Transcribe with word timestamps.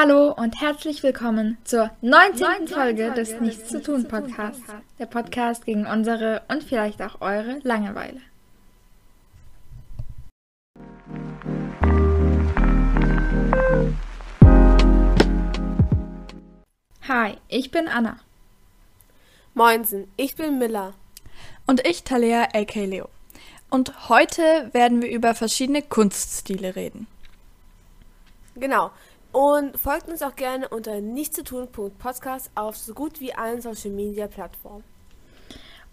Hallo 0.00 0.30
und 0.30 0.60
herzlich 0.60 1.02
willkommen 1.02 1.58
zur 1.64 1.90
19. 2.02 2.68
Folge 2.68 3.10
des 3.10 3.40
Nichts 3.40 3.68
zu 3.68 3.82
tun 3.82 4.06
Podcasts. 4.06 4.62
Der 5.00 5.06
Podcast 5.06 5.64
gegen 5.64 5.88
unsere 5.88 6.42
und 6.46 6.62
vielleicht 6.62 7.02
auch 7.02 7.20
eure 7.20 7.58
Langeweile. 7.64 8.20
Hi, 17.08 17.38
ich 17.48 17.72
bin 17.72 17.88
Anna. 17.88 18.20
Moinsen, 19.54 20.06
ich 20.16 20.36
bin 20.36 20.60
Miller. 20.60 20.94
Und 21.66 21.84
ich 21.84 22.04
Talia, 22.04 22.44
aka 22.54 22.84
Leo. 22.84 23.08
Und 23.68 24.08
heute 24.08 24.70
werden 24.70 25.02
wir 25.02 25.10
über 25.10 25.34
verschiedene 25.34 25.82
Kunststile 25.82 26.76
reden. 26.76 27.08
Genau. 28.54 28.92
Und 29.38 29.78
folgt 29.78 30.08
uns 30.08 30.20
auch 30.22 30.34
gerne 30.34 30.68
unter 30.68 31.00
nichtszutun.podcast 31.00 32.50
auf 32.56 32.76
so 32.76 32.92
gut 32.92 33.20
wie 33.20 33.32
allen 33.32 33.60
Social 33.60 33.92
Media 33.92 34.26
Plattformen. 34.26 34.82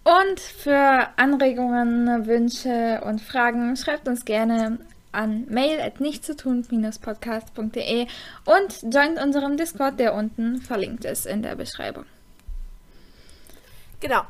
Und 0.03 0.39
für 0.39 1.09
Anregungen, 1.15 2.25
Wünsche 2.25 3.03
und 3.05 3.21
Fragen 3.21 3.77
schreibt 3.77 4.07
uns 4.07 4.25
gerne 4.25 4.79
an 5.11 5.45
mail 5.47 5.79
at 5.79 5.99
nichtszutun-podcast.de 5.99 8.07
und 8.45 8.81
joint 8.91 9.21
unserem 9.21 9.57
Discord, 9.57 9.99
der 9.99 10.15
unten 10.15 10.59
verlinkt 10.59 11.05
ist 11.05 11.27
in 11.27 11.43
der 11.43 11.55
Beschreibung. 11.55 12.07
Genau. 13.99 14.23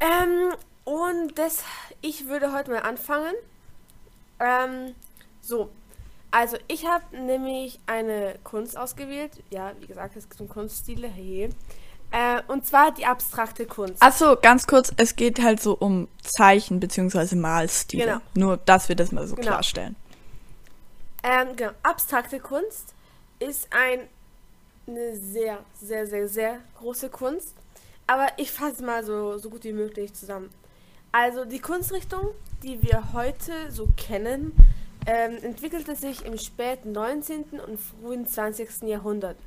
Ähm, 0.00 0.52
und 0.84 1.38
das, 1.38 1.64
ich 2.02 2.26
würde 2.26 2.52
heute 2.52 2.72
mal 2.72 2.80
anfangen. 2.80 3.32
Ähm, 4.38 4.94
so, 5.40 5.70
also 6.38 6.56
ich 6.68 6.86
habe 6.86 7.16
nämlich 7.16 7.80
eine 7.86 8.38
Kunst 8.44 8.78
ausgewählt. 8.78 9.32
Ja, 9.50 9.72
wie 9.80 9.88
gesagt, 9.88 10.14
es 10.14 10.28
gibt 10.28 10.40
um 10.40 10.48
Kunststile. 10.48 11.08
Hey. 11.08 11.50
Äh, 12.12 12.42
und 12.46 12.64
zwar 12.64 12.92
die 12.92 13.06
abstrakte 13.06 13.66
Kunst. 13.66 14.00
Achso, 14.00 14.36
ganz 14.40 14.68
kurz, 14.68 14.92
es 14.98 15.16
geht 15.16 15.42
halt 15.42 15.60
so 15.60 15.76
um 15.76 16.06
Zeichen 16.22 16.78
bzw. 16.78 17.34
Malstile. 17.34 18.04
Genau. 18.04 18.18
Nur, 18.34 18.56
dass 18.56 18.88
wir 18.88 18.94
das 18.94 19.10
mal 19.10 19.26
so 19.26 19.34
genau. 19.34 19.48
klarstellen. 19.48 19.96
Ähm, 21.24 21.56
genau. 21.56 21.72
Abstrakte 21.82 22.38
Kunst 22.38 22.94
ist 23.40 23.66
ein, 23.70 24.02
eine 24.86 25.16
sehr, 25.16 25.58
sehr, 25.74 26.06
sehr, 26.06 26.28
sehr 26.28 26.60
große 26.78 27.08
Kunst. 27.08 27.56
Aber 28.06 28.28
ich 28.36 28.52
fasse 28.52 28.84
mal 28.84 29.04
so, 29.04 29.38
so 29.38 29.50
gut 29.50 29.64
wie 29.64 29.72
möglich 29.72 30.14
zusammen. 30.14 30.50
Also 31.10 31.44
die 31.44 31.58
Kunstrichtung, 31.58 32.28
die 32.62 32.80
wir 32.80 33.12
heute 33.12 33.72
so 33.72 33.88
kennen, 33.96 34.52
ähm, 35.08 35.38
entwickelte 35.42 35.96
sich 35.96 36.26
im 36.26 36.36
späten 36.36 36.92
19. 36.92 37.60
und 37.66 37.80
frühen 37.80 38.26
20. 38.26 38.82
Jahrhundert. 38.82 39.38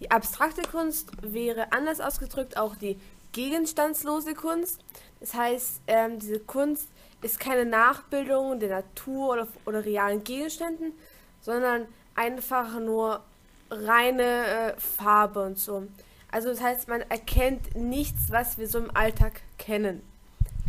Die 0.00 0.10
abstrakte 0.10 0.62
Kunst 0.62 1.10
wäre 1.20 1.70
anders 1.72 2.00
ausgedrückt 2.00 2.56
auch 2.56 2.76
die 2.76 2.98
gegenstandslose 3.32 4.32
Kunst. 4.32 4.80
Das 5.20 5.34
heißt, 5.34 5.82
ähm, 5.86 6.18
diese 6.18 6.40
Kunst 6.40 6.88
ist 7.20 7.38
keine 7.38 7.66
Nachbildung 7.66 8.58
der 8.58 8.70
Natur 8.70 9.32
oder, 9.34 9.48
oder 9.66 9.84
realen 9.84 10.24
Gegenständen, 10.24 10.92
sondern 11.42 11.86
einfach 12.14 12.80
nur 12.80 13.22
reine 13.70 14.22
äh, 14.22 14.80
Farbe 14.80 15.44
und 15.44 15.58
so. 15.58 15.86
Also 16.30 16.48
das 16.48 16.62
heißt, 16.62 16.88
man 16.88 17.02
erkennt 17.02 17.76
nichts, 17.76 18.30
was 18.30 18.56
wir 18.56 18.66
so 18.66 18.78
im 18.78 18.96
Alltag 18.96 19.42
kennen. 19.58 20.00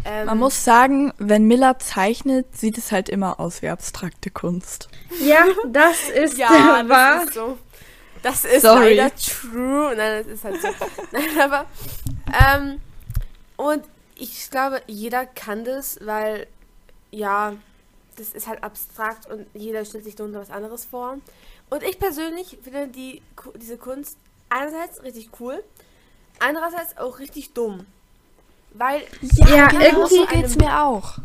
Ähm, 0.05 0.25
Man 0.27 0.37
muss 0.37 0.63
sagen, 0.63 1.13
wenn 1.17 1.45
Miller 1.45 1.79
zeichnet, 1.79 2.55
sieht 2.55 2.77
es 2.77 2.91
halt 2.91 3.09
immer 3.09 3.39
aus 3.39 3.61
wie 3.61 3.69
abstrakte 3.69 4.29
Kunst. 4.29 4.89
Ja, 5.21 5.45
das 5.67 6.09
ist 6.09 6.37
ja, 6.37 6.49
das 6.81 6.89
wahr. 6.89 7.23
Ist 7.23 7.33
so. 7.33 7.57
Das 8.23 8.45
ist 8.45 8.61
Sorry. 8.63 8.95
leider 8.95 9.15
true. 9.15 9.93
Nein, 9.95 10.23
das 10.23 10.27
ist 10.27 10.43
halt 10.43 10.61
so. 10.61 10.67
Nein, 11.11 11.39
aber 11.39 11.65
ähm, 12.55 12.81
und 13.57 13.83
ich 14.15 14.49
glaube, 14.49 14.81
jeder 14.87 15.25
kann 15.25 15.63
das, 15.63 15.99
weil 16.01 16.47
ja, 17.11 17.53
das 18.17 18.29
ist 18.29 18.47
halt 18.47 18.63
abstrakt 18.63 19.27
und 19.29 19.45
jeder 19.53 19.85
stellt 19.85 20.03
sich 20.03 20.15
darunter 20.15 20.39
was 20.39 20.49
anderes 20.49 20.85
vor. 20.85 21.17
Und 21.69 21.83
ich 21.83 21.99
persönlich 21.99 22.57
finde 22.63 22.87
die, 22.87 23.21
diese 23.55 23.77
Kunst 23.77 24.17
einerseits 24.49 25.03
richtig 25.03 25.29
cool, 25.39 25.63
andererseits 26.39 26.97
auch 26.97 27.19
richtig 27.19 27.53
dumm. 27.53 27.85
Weil 28.77 29.01
ja, 29.21 29.55
ja 29.55 29.67
genau 29.67 29.83
irgendwie 29.83 30.15
so 30.15 30.25
geht's 30.27 30.55
mir 30.55 30.83
auch. 30.83 31.17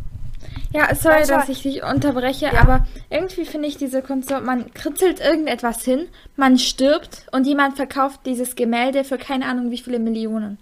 Ja, 0.72 0.94
sorry, 0.94 1.26
dass 1.26 1.50
ich 1.50 1.62
dich 1.62 1.82
unterbreche, 1.82 2.46
ja. 2.46 2.60
aber 2.60 2.86
irgendwie 3.10 3.44
finde 3.44 3.68
ich 3.68 3.76
diese 3.76 4.00
Kunst 4.00 4.30
so, 4.30 4.40
man 4.40 4.72
kritzelt 4.72 5.20
irgendetwas 5.20 5.84
hin, 5.84 6.08
man 6.36 6.58
stirbt 6.58 7.26
und 7.30 7.46
jemand 7.46 7.76
verkauft 7.76 8.20
dieses 8.24 8.56
Gemälde 8.56 9.04
für 9.04 9.18
keine 9.18 9.46
Ahnung 9.46 9.70
wie 9.70 9.78
viele 9.78 9.98
Millionen. 9.98 10.58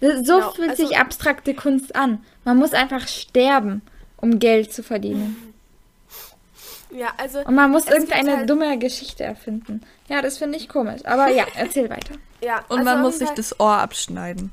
So 0.00 0.06
genau. 0.36 0.50
fühlt 0.52 0.70
also, 0.70 0.86
sich 0.86 0.96
abstrakte 0.96 1.54
Kunst 1.54 1.94
an. 1.94 2.24
Man 2.44 2.56
muss 2.56 2.72
einfach 2.72 3.06
sterben, 3.06 3.82
um 4.16 4.38
Geld 4.38 4.72
zu 4.72 4.82
verdienen. 4.82 5.36
Ja, 6.90 7.08
also. 7.18 7.40
Und 7.40 7.54
man 7.54 7.70
muss 7.70 7.86
irgendeine 7.86 8.38
halt 8.38 8.50
dumme 8.50 8.78
Geschichte 8.78 9.24
erfinden. 9.24 9.82
Ja, 10.08 10.22
das 10.22 10.38
finde 10.38 10.56
ich 10.56 10.70
komisch. 10.70 11.04
Aber 11.04 11.28
ja, 11.28 11.44
erzähl 11.54 11.90
weiter. 11.90 12.14
Ja, 12.40 12.64
und 12.68 12.78
also 12.78 12.90
man 12.90 13.02
muss 13.02 13.18
sich 13.18 13.28
das 13.30 13.58
Ohr 13.60 13.76
abschneiden. 13.76 14.52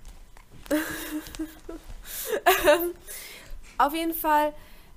auf 3.78 3.94
jeden 3.94 4.14
Fall, 4.14 4.54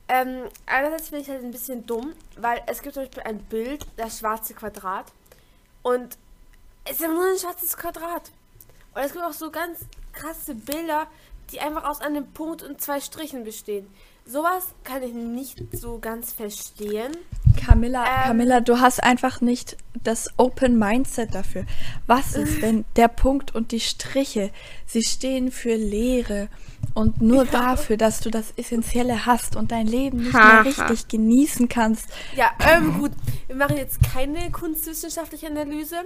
ähm, 0.08 0.48
einerseits 0.66 1.08
finde 1.08 1.22
ich 1.22 1.30
halt 1.30 1.44
ein 1.44 1.50
bisschen 1.50 1.86
dumm, 1.86 2.12
weil 2.36 2.62
es 2.66 2.82
gibt 2.82 2.94
zum 2.94 3.04
Beispiel 3.04 3.22
ein 3.24 3.42
Bild, 3.44 3.86
das 3.96 4.18
schwarze 4.18 4.54
Quadrat. 4.54 5.12
Und 5.82 6.16
es 6.84 7.00
ist 7.00 7.08
nur 7.08 7.26
ein 7.26 7.38
schwarzes 7.38 7.76
Quadrat. 7.76 8.30
Und 8.94 9.02
es 9.02 9.12
gibt 9.12 9.24
auch 9.24 9.32
so 9.32 9.50
ganz 9.50 9.80
krasse 10.12 10.54
Bilder, 10.54 11.06
die 11.50 11.60
einfach 11.60 11.84
aus 11.84 12.00
einem 12.00 12.32
Punkt 12.32 12.62
und 12.62 12.80
zwei 12.80 13.00
Strichen 13.00 13.44
bestehen. 13.44 13.92
Sowas 14.30 14.74
kann 14.84 15.02
ich 15.02 15.14
nicht 15.14 15.64
so 15.72 15.98
ganz 15.98 16.34
verstehen. 16.34 17.16
Camilla, 17.56 18.04
ähm, 18.04 18.22
Camilla, 18.26 18.60
du 18.60 18.78
hast 18.78 19.02
einfach 19.02 19.40
nicht 19.40 19.78
das 20.04 20.28
Open 20.36 20.78
Mindset 20.78 21.34
dafür. 21.34 21.64
Was 22.06 22.34
ist, 22.34 22.60
wenn 22.62 22.84
der 22.96 23.08
Punkt 23.08 23.54
und 23.54 23.72
die 23.72 23.80
Striche, 23.80 24.50
sie 24.84 25.02
stehen 25.02 25.50
für 25.50 25.76
Leere 25.76 26.48
und 26.92 27.22
nur 27.22 27.46
ja. 27.46 27.50
dafür, 27.50 27.96
dass 27.96 28.20
du 28.20 28.28
das 28.28 28.52
Essentielle 28.58 29.24
hast 29.24 29.56
und 29.56 29.72
dein 29.72 29.86
Leben 29.86 30.18
nicht 30.18 30.34
mehr 30.34 30.62
richtig 30.62 31.08
genießen 31.08 31.70
kannst? 31.70 32.04
Ja, 32.36 32.50
ähm, 32.70 32.98
gut. 32.98 33.12
Wir 33.46 33.56
machen 33.56 33.78
jetzt 33.78 33.98
keine 34.12 34.50
kunstwissenschaftliche 34.50 35.46
Analyse. 35.46 35.96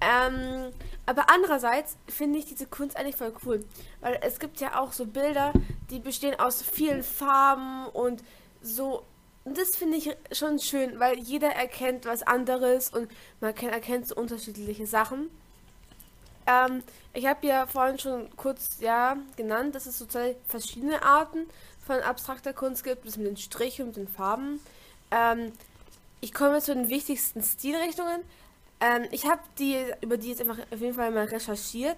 Ähm, 0.00 0.72
aber 1.06 1.30
andererseits 1.30 1.96
finde 2.08 2.38
ich 2.38 2.44
diese 2.44 2.66
Kunst 2.66 2.96
eigentlich 2.96 3.16
voll 3.16 3.32
cool. 3.44 3.64
Weil 4.00 4.18
es 4.22 4.38
gibt 4.38 4.60
ja 4.60 4.80
auch 4.80 4.92
so 4.92 5.06
Bilder, 5.06 5.52
die 5.90 5.98
bestehen 5.98 6.38
aus 6.38 6.62
vielen 6.62 7.02
Farben 7.02 7.86
und 7.86 8.22
so 8.62 9.04
und 9.44 9.58
das 9.58 9.70
finde 9.74 9.96
ich 9.96 10.16
schon 10.30 10.60
schön, 10.60 11.00
weil 11.00 11.18
jeder 11.18 11.50
erkennt 11.50 12.06
was 12.06 12.22
anderes 12.22 12.90
und 12.90 13.10
man 13.40 13.56
erkennt 13.56 14.06
so 14.06 14.14
unterschiedliche 14.14 14.86
Sachen. 14.86 15.30
Ähm, 16.46 16.82
ich 17.12 17.26
habe 17.26 17.46
ja 17.46 17.66
vorhin 17.66 17.98
schon 17.98 18.34
kurz 18.36 18.78
ja 18.80 19.16
genannt, 19.36 19.74
dass 19.74 19.86
es 19.86 19.98
so 19.98 20.06
zwei 20.06 20.36
verschiedene 20.46 21.02
Arten 21.02 21.46
von 21.84 22.00
abstrakter 22.00 22.52
Kunst 22.52 22.84
gibt, 22.84 23.06
das 23.06 23.16
mit 23.16 23.26
den 23.26 23.36
Strichen 23.36 23.88
und 23.88 23.96
den 23.96 24.08
Farben. 24.08 24.60
Ähm, 25.10 25.52
ich 26.20 26.32
komme 26.32 26.60
zu 26.60 26.74
den 26.74 26.88
wichtigsten 26.88 27.42
Stilrichtungen. 27.42 28.22
Ähm, 28.82 29.06
ich 29.12 29.24
habe 29.24 29.40
die 29.58 29.78
über 30.00 30.16
die 30.16 30.30
jetzt 30.30 30.40
einfach 30.40 30.58
auf 30.58 30.80
jeden 30.80 30.94
Fall 30.94 31.12
mal 31.12 31.26
recherchiert. 31.26 31.96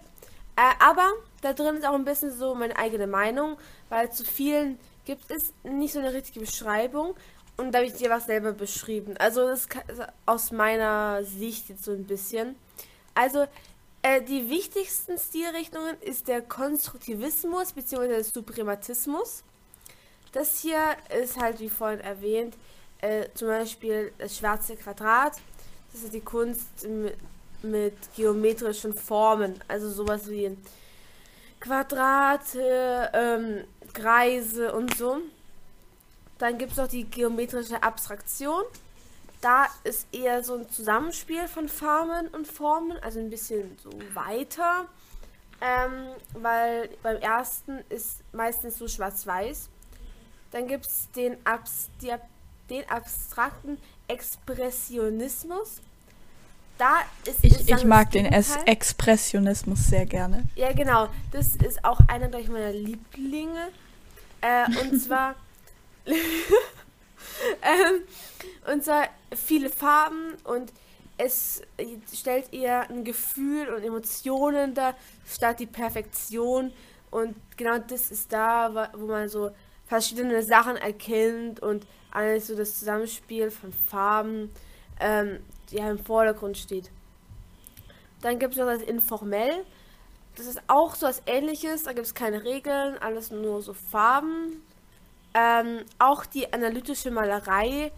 Äh, 0.56 0.84
aber 0.84 1.10
da 1.40 1.54
drin 1.54 1.76
ist 1.76 1.86
auch 1.86 1.94
ein 1.94 2.04
bisschen 2.04 2.30
so 2.30 2.54
meine 2.54 2.76
eigene 2.76 3.06
Meinung, 3.06 3.56
weil 3.88 4.12
zu 4.12 4.24
vielen 4.24 4.78
gibt 5.06 5.30
es 5.30 5.52
nicht 5.62 5.94
so 5.94 5.98
eine 5.98 6.12
richtige 6.12 6.40
Beschreibung. 6.40 7.14
Und 7.56 7.72
da 7.72 7.78
habe 7.78 7.86
ich 7.86 7.94
dir 7.94 8.10
was 8.10 8.26
selber 8.26 8.52
beschrieben. 8.52 9.16
Also 9.18 9.46
das 9.46 9.60
ist 9.60 9.70
aus 10.26 10.50
meiner 10.50 11.24
Sicht 11.24 11.68
jetzt 11.68 11.84
so 11.84 11.92
ein 11.92 12.04
bisschen. 12.04 12.56
Also 13.14 13.46
äh, 14.02 14.20
die 14.20 14.50
wichtigsten 14.50 15.16
Stilrichtungen 15.18 15.96
ist 16.02 16.28
der 16.28 16.42
Konstruktivismus 16.42 17.72
bzw. 17.72 18.08
der 18.08 18.24
Suprematismus. 18.24 19.42
Das 20.32 20.60
hier 20.60 20.80
ist 21.22 21.40
halt 21.40 21.60
wie 21.60 21.70
vorhin 21.70 22.00
erwähnt, 22.00 22.56
äh, 23.00 23.28
zum 23.34 23.48
Beispiel 23.48 24.12
das 24.18 24.36
schwarze 24.36 24.76
Quadrat. 24.76 25.34
Das 25.94 26.02
ist 26.02 26.12
die 26.12 26.22
Kunst 26.22 26.88
mit, 27.62 27.94
geometrischen 28.16 28.94
Formen, 28.94 29.54
also 29.68 29.88
sowas 29.88 30.28
wie 30.28 30.56
Quadrate, 31.60 33.10
ähm, 33.12 33.64
Kreise 33.92 34.74
und 34.74 34.96
so. 34.96 35.18
Dann 36.38 36.58
gibt 36.58 36.72
es 36.72 36.78
noch 36.78 36.88
die 36.88 37.04
geometrische 37.04 37.80
Abstraktion. 37.80 38.64
Da 39.40 39.68
ist 39.84 40.08
eher 40.10 40.42
so 40.42 40.56
ein 40.56 40.68
Zusammenspiel 40.68 41.46
von 41.46 41.68
Farben 41.68 42.26
und 42.34 42.48
Formen, 42.48 42.98
also 42.98 43.20
ein 43.20 43.30
bisschen 43.30 43.78
so 43.80 43.90
weiter. 44.14 44.86
Ähm, 45.60 46.08
weil 46.32 46.90
beim 47.04 47.18
ersten 47.18 47.84
ist 47.88 48.24
meistens 48.32 48.78
so 48.78 48.88
schwarz-weiß. 48.88 49.68
Dann 50.50 50.66
gibt 50.66 50.86
es 50.86 51.08
den, 51.12 51.36
Abs 51.46 51.88
den 52.68 52.88
abstrakten 52.90 53.78
Expressionismus. 54.08 55.80
da 56.78 57.00
ist. 57.24 57.42
Ich, 57.42 57.68
ich 57.68 57.84
mag 57.84 58.10
den 58.10 58.26
es 58.26 58.56
Expressionismus 58.66 59.86
sehr 59.86 60.06
gerne. 60.06 60.44
Ja, 60.56 60.72
genau. 60.72 61.08
Das 61.32 61.56
ist 61.56 61.84
auch 61.84 62.00
einer 62.08 62.28
durch 62.28 62.48
meiner 62.48 62.72
Lieblinge. 62.72 63.68
Äh, 64.40 64.66
und 64.80 64.98
zwar. 65.04 65.34
ähm, 66.06 66.12
und 68.72 68.84
zwar 68.84 69.08
viele 69.34 69.70
Farben 69.70 70.34
und 70.44 70.70
es 71.16 71.62
stellt 72.12 72.52
eher 72.52 72.90
ein 72.90 73.04
Gefühl 73.04 73.68
und 73.68 73.84
Emotionen 73.84 74.74
dar, 74.74 74.94
statt 75.26 75.60
die 75.60 75.66
Perfektion. 75.66 76.72
Und 77.10 77.36
genau 77.56 77.78
das 77.78 78.10
ist 78.10 78.32
da, 78.32 78.90
wo 78.94 79.06
man 79.06 79.28
so 79.28 79.50
verschiedene 79.86 80.42
Sachen 80.42 80.76
erkennt 80.76 81.60
und 81.60 81.86
alles 82.14 82.46
so 82.46 82.56
das 82.56 82.78
Zusammenspiel 82.78 83.50
von 83.50 83.72
Farben 83.72 84.50
ähm, 85.00 85.40
ja 85.70 85.90
im 85.90 85.98
Vordergrund 85.98 86.56
steht. 86.56 86.90
Dann 88.22 88.38
gibt 88.38 88.54
es 88.54 88.58
noch 88.58 88.66
das 88.66 88.82
Informell. 88.82 89.64
Das 90.36 90.46
ist 90.46 90.60
auch 90.66 90.94
so 90.94 91.06
was 91.06 91.22
ähnliches. 91.26 91.82
Da 91.82 91.92
gibt 91.92 92.06
es 92.06 92.14
keine 92.14 92.44
Regeln, 92.44 92.96
alles 92.98 93.30
nur 93.30 93.60
so 93.60 93.74
Farben. 93.74 94.62
Ähm, 95.34 95.80
auch 95.98 96.24
die 96.24 96.52
analytische 96.52 97.10
Malerei 97.10 97.92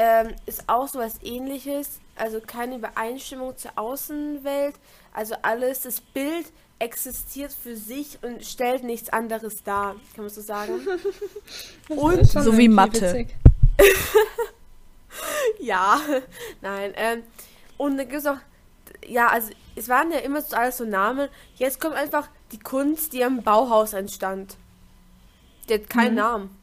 ähm, 0.00 0.34
ist 0.46 0.66
auch 0.66 0.88
so 0.88 0.98
was 0.98 1.22
ähnliches. 1.22 2.00
Also 2.16 2.40
keine 2.40 2.76
Übereinstimmung 2.76 3.56
zur 3.58 3.72
Außenwelt. 3.76 4.76
Also 5.12 5.34
alles, 5.42 5.82
das 5.82 6.00
Bild 6.00 6.46
existiert 6.78 7.52
für 7.52 7.76
sich 7.76 8.18
und 8.22 8.42
stellt 8.42 8.82
nichts 8.82 9.10
anderes 9.10 9.62
dar, 9.62 9.96
kann 10.14 10.24
man 10.24 10.30
so 10.30 10.40
sagen. 10.40 10.80
und 11.90 12.26
so 12.26 12.56
wie 12.56 12.68
Mathe. 12.68 13.26
ja, 15.60 16.00
nein. 16.62 16.94
Ähm, 16.96 17.22
und 17.76 17.98
dann 17.98 18.08
gibt 18.08 18.20
es 18.20 18.26
auch, 18.26 18.38
ja, 19.06 19.28
also 19.28 19.50
es 19.76 19.90
waren 19.90 20.10
ja 20.12 20.20
immer 20.20 20.40
so 20.40 20.56
alles 20.56 20.78
so 20.78 20.84
Namen. 20.84 21.28
Jetzt 21.56 21.78
kommt 21.78 21.94
einfach 21.94 22.28
die 22.52 22.58
Kunst, 22.58 23.12
die 23.12 23.22
am 23.22 23.42
Bauhaus 23.42 23.92
entstand. 23.92 24.56
Die 25.68 25.74
hat 25.74 25.90
keinen 25.90 26.12
mhm. 26.12 26.16
Namen. 26.16 26.56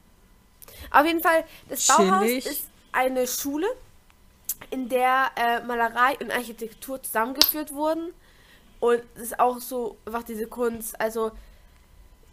Auf 0.89 1.05
jeden 1.05 1.21
Fall, 1.21 1.43
das 1.69 1.85
Chillig. 1.85 2.09
Bauhaus 2.09 2.29
ist 2.29 2.69
eine 2.91 3.27
Schule, 3.27 3.67
in 4.69 4.89
der 4.89 5.31
äh, 5.35 5.61
Malerei 5.61 6.17
und 6.19 6.31
Architektur 6.31 7.01
zusammengeführt 7.01 7.73
wurden. 7.73 8.13
Und 8.79 9.01
es 9.15 9.23
ist 9.23 9.39
auch 9.39 9.59
so 9.59 9.97
einfach 10.05 10.23
diese 10.23 10.47
Kunst, 10.47 10.99
also 10.99 11.31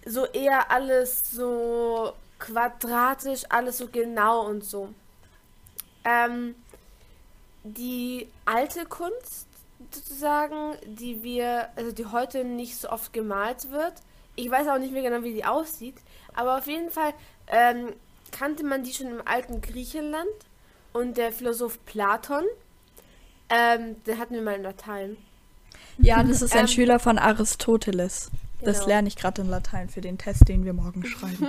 so 0.04 0.26
eher 0.26 0.70
alles 0.70 1.30
so 1.30 2.12
quadratisch, 2.38 3.42
alles 3.48 3.78
so 3.78 3.88
genau 3.88 4.46
und 4.46 4.64
so. 4.64 4.92
Ähm, 6.04 6.54
die 7.62 8.28
alte 8.44 8.84
Kunst 8.84 9.48
sozusagen, 9.90 10.76
die 10.84 11.22
wir, 11.22 11.68
also 11.76 11.92
die 11.92 12.06
heute 12.06 12.44
nicht 12.44 12.76
so 12.76 12.90
oft 12.90 13.12
gemalt 13.12 13.70
wird. 13.70 13.94
Ich 14.36 14.50
weiß 14.50 14.68
auch 14.68 14.78
nicht 14.78 14.92
mehr 14.92 15.02
genau, 15.02 15.22
wie 15.22 15.32
die 15.32 15.44
aussieht, 15.44 15.96
aber 16.34 16.58
auf 16.58 16.66
jeden 16.66 16.90
Fall 16.90 17.14
ähm, 17.46 17.94
kannte 18.34 18.64
man 18.64 18.82
die 18.82 18.92
schon 18.92 19.06
im 19.06 19.26
alten 19.26 19.60
Griechenland 19.60 20.28
und 20.92 21.16
der 21.16 21.32
Philosoph 21.32 21.84
Platon, 21.86 22.44
ähm, 23.48 24.02
den 24.04 24.18
hatten 24.18 24.34
wir 24.34 24.42
mal 24.42 24.56
in 24.56 24.62
Latein. 24.62 25.16
Ja, 25.98 26.22
das 26.22 26.42
ist 26.42 26.54
ein 26.54 26.62
ähm, 26.62 26.68
Schüler 26.68 26.98
von 26.98 27.18
Aristoteles. 27.18 28.30
Das 28.60 28.78
genau. 28.78 28.88
lerne 28.88 29.08
ich 29.08 29.16
gerade 29.16 29.42
in 29.42 29.48
Latein 29.48 29.88
für 29.88 30.00
den 30.00 30.18
Test, 30.18 30.48
den 30.48 30.64
wir 30.64 30.72
morgen 30.72 31.04
schreiben. 31.04 31.48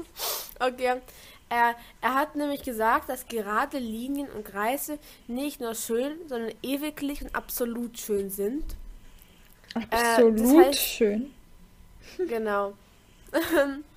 okay. 0.60 1.00
Er, 1.48 1.76
er 2.00 2.14
hat 2.14 2.34
nämlich 2.34 2.62
gesagt, 2.62 3.08
dass 3.08 3.28
gerade 3.28 3.78
Linien 3.78 4.28
und 4.28 4.44
Kreise 4.44 4.98
nicht 5.28 5.60
nur 5.60 5.76
schön, 5.76 6.16
sondern 6.28 6.52
ewiglich 6.62 7.22
und 7.22 7.36
absolut 7.36 7.98
schön 7.98 8.30
sind. 8.30 8.64
Absolut 9.74 10.40
äh, 10.40 10.42
das 10.42 10.66
heißt, 10.66 10.80
schön. 10.80 11.30
Genau. 12.18 12.72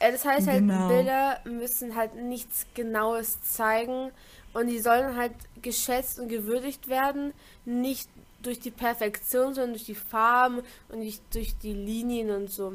Äh, 0.00 0.12
das 0.12 0.24
heißt 0.24 0.48
halt, 0.48 0.60
genau. 0.60 0.88
Bilder 0.88 1.40
müssen 1.44 1.94
halt 1.94 2.16
nichts 2.16 2.66
Genaues 2.74 3.40
zeigen 3.42 4.10
und 4.52 4.66
die 4.66 4.80
sollen 4.80 5.16
halt 5.16 5.34
geschätzt 5.62 6.18
und 6.18 6.28
gewürdigt 6.28 6.88
werden, 6.88 7.32
nicht 7.64 8.08
durch 8.42 8.58
die 8.58 8.70
Perfektion, 8.70 9.54
sondern 9.54 9.72
durch 9.74 9.84
die 9.84 9.94
Farben 9.94 10.62
und 10.88 11.00
nicht 11.00 11.22
durch 11.34 11.56
die 11.58 11.74
Linien 11.74 12.30
und 12.30 12.50
so. 12.50 12.74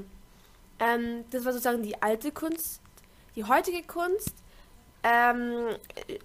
Ähm, 0.80 1.25
das 1.31 1.44
war 1.44 1.51
sozusagen 1.51 1.83
die 1.83 2.01
alte 2.01 2.31
Kunst. 2.31 2.81
Die 3.36 3.44
heutige 3.44 3.83
Kunst 3.83 4.36
ähm, 5.04 5.75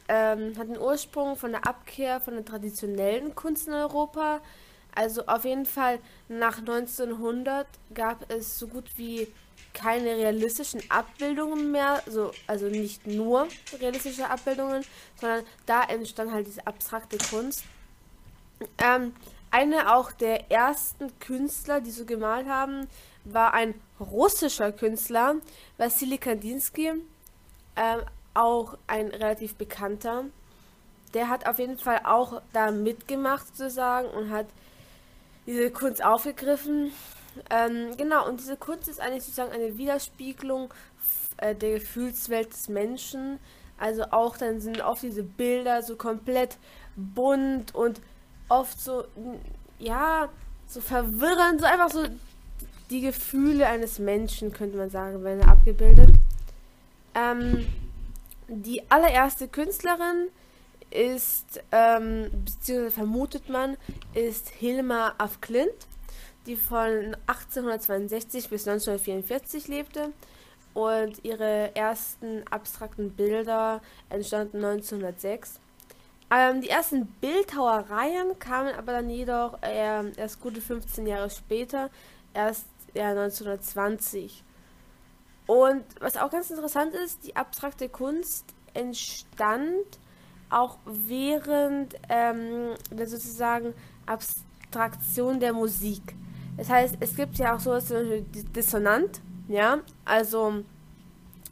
ähm, 0.09 0.57
hat 0.59 0.69
den 0.69 0.79
Ursprung 0.79 1.37
von 1.37 1.53
der 1.53 1.67
Abkehr 1.67 2.21
von 2.21 2.35
der 2.35 2.45
traditionellen 2.45 3.35
Kunst 3.35 3.67
in 3.69 3.75
Europa. 3.75 4.41
Also 4.95 5.27
auf 5.27 5.45
jeden 5.45 5.67
Fall 5.67 5.99
nach 6.29 6.59
1900 6.59 7.67
gab 7.95 8.31
es 8.31 8.59
so 8.59 8.67
gut 8.67 8.87
wie 8.97 9.29
keine 9.73 10.17
realistischen 10.17 10.83
Abbildungen 10.91 11.71
mehr, 11.71 12.03
so, 12.07 12.33
also 12.47 12.67
nicht 12.67 13.07
nur 13.07 13.47
realistische 13.79 14.29
Abbildungen, 14.29 14.85
sondern 15.21 15.45
da 15.67 15.85
entstand 15.85 16.33
halt 16.33 16.47
diese 16.47 16.67
abstrakte 16.67 17.19
Kunst. 17.19 17.65
Ähm, 18.79 19.15
eine 19.51 19.95
auch 19.95 20.13
der 20.13 20.51
ersten 20.51 21.19
Künstler, 21.19 21.81
die 21.81 21.91
so 21.91 22.05
gemalt 22.05 22.49
haben, 22.49 22.89
war 23.25 23.53
ein 23.55 23.75
russischer 23.99 24.73
Künstler, 24.73 25.37
Wassily 25.77 26.19
Kandinsky, 26.19 26.93
ähm, 27.77 28.01
auch 28.35 28.77
ein 28.87 29.09
relativ 29.09 29.57
bekannter. 29.57 30.25
Der 31.15 31.29
hat 31.29 31.47
auf 31.49 31.59
jeden 31.59 31.79
Fall 31.79 32.03
auch 32.05 32.41
da 32.53 32.71
mitgemacht 32.71 33.57
sozusagen 33.57 34.09
und 34.09 34.31
hat 34.31 34.47
diese 35.47 35.71
Kunst 35.71 36.05
aufgegriffen 36.05 36.93
ähm, 37.49 37.97
genau, 37.97 38.29
und 38.29 38.41
diese 38.41 38.57
Kunst 38.57 38.89
ist 38.89 39.01
eigentlich 39.01 39.25
sozusagen 39.25 39.53
eine 39.53 39.77
Widerspiegelung 39.79 40.73
äh, 41.37 41.55
der 41.55 41.79
Gefühlswelt 41.79 42.53
des 42.53 42.69
Menschen. 42.69 43.39
Also 43.79 44.05
auch 44.11 44.37
dann 44.37 44.61
sind 44.61 44.83
oft 44.83 45.03
diese 45.03 45.23
Bilder 45.23 45.83
so 45.83 45.97
komplett 45.97 46.59
bunt 46.97 47.75
und 47.75 48.01
oft 48.49 48.79
so, 48.81 49.05
ja, 49.79 50.29
so 50.67 50.81
verwirrend, 50.81 51.61
so 51.61 51.67
einfach 51.67 51.91
so 51.91 52.05
die 52.91 53.01
Gefühle 53.01 53.67
eines 53.67 53.99
Menschen, 53.99 54.53
könnte 54.53 54.77
man 54.77 54.91
sagen, 54.91 55.23
werden 55.25 55.49
abgebildet. 55.49 56.11
Ähm, 57.15 57.67
die 58.49 58.83
allererste 58.91 59.49
Künstlerin 59.49 60.29
ist, 60.91 61.63
ähm, 61.73 62.31
beziehungsweise 62.45 62.91
vermutet 62.91 63.49
man, 63.49 63.77
ist 64.15 64.49
Hilma 64.49 65.15
af 65.19 65.41
Klint 65.41 65.87
die 66.47 66.57
von 66.57 67.17
1862 67.27 68.49
bis 68.49 68.67
1944 68.67 69.69
lebte 69.69 70.13
und 70.75 71.25
ihre 71.25 71.75
ersten 71.75 72.47
abstrakten 72.49 73.13
Bilder 73.13 73.81
entstanden 74.09 74.65
1906. 74.65 75.61
Ähm, 76.33 76.61
die 76.61 76.69
ersten 76.69 77.07
Bildhauereien 77.21 78.39
kamen 78.39 78.75
aber 78.75 78.93
dann 78.93 79.11
jedoch 79.11 79.63
äh, 79.63 80.11
erst 80.17 80.41
gute 80.41 80.61
15 80.61 81.07
Jahre 81.07 81.29
später, 81.29 81.91
erst 82.35 82.67
ja, 82.95 83.11
1920. 83.11 84.45
Und 85.47 85.85
was 85.99 86.17
auch 86.17 86.31
ganz 86.31 86.51
interessant 86.51 86.95
ist, 86.95 87.27
die 87.27 87.35
abstrakte 87.35 87.89
Kunst 87.89 88.45
entstand 88.73 89.99
auch 90.51 90.79
während 90.85 91.95
ähm, 92.09 92.75
der 92.91 93.07
sozusagen 93.07 93.73
Abstraktion 94.07 95.41
der 95.41 95.53
Musik. 95.53 96.15
Das 96.57 96.69
heißt, 96.69 96.97
es 97.01 97.17
gibt 97.17 97.39
ja 97.39 97.57
auch 97.57 97.61
sowas 97.61 97.89
wie 97.91 98.23
Dissonant, 98.43 99.21
ja, 99.49 99.79
also, 100.05 100.63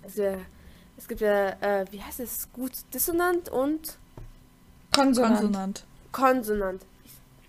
es 0.05 1.09
gibt 1.09 1.21
ja, 1.21 1.49
äh, 1.61 1.87
wie 1.91 2.03
heißt 2.03 2.21
es, 2.21 2.53
gut 2.53 2.73
Dissonant 2.93 3.49
und 3.49 3.99
Konsonant. 4.95 5.41
Konsonant. 5.41 5.85
Konsonant. 6.13 6.83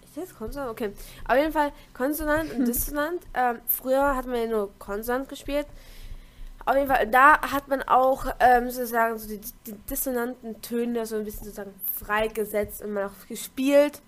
Ist 0.04 0.18
das 0.18 0.36
Konsonant? 0.36 0.72
Okay. 0.72 0.92
Auf 1.28 1.36
jeden 1.36 1.52
Fall 1.52 1.72
Konsonant 1.94 2.54
und 2.54 2.66
Dissonant. 2.68 3.22
Ähm, 3.34 3.60
früher 3.68 4.16
hat 4.16 4.26
man 4.26 4.36
ja 4.36 4.48
nur 4.48 4.72
Konsonant 4.80 5.30
gespielt. 5.30 5.68
Auf 6.70 6.76
jeden 6.76 6.88
Fall, 6.88 7.08
da 7.08 7.42
hat 7.42 7.68
man 7.68 7.82
auch 7.82 8.28
ähm, 8.40 8.70
sozusagen 8.70 9.18
so 9.18 9.28
die, 9.28 9.42
die 9.66 9.74
dissonanten 9.90 10.62
Töne 10.62 11.04
so 11.08 11.16
ein 11.16 11.26
bisschen 11.26 11.46
sozusagen 11.46 11.74
freigesetzt 11.92 12.84
und 12.84 12.94
man 12.94 13.06
auch 13.06 13.28
gespielt. 13.28 14.04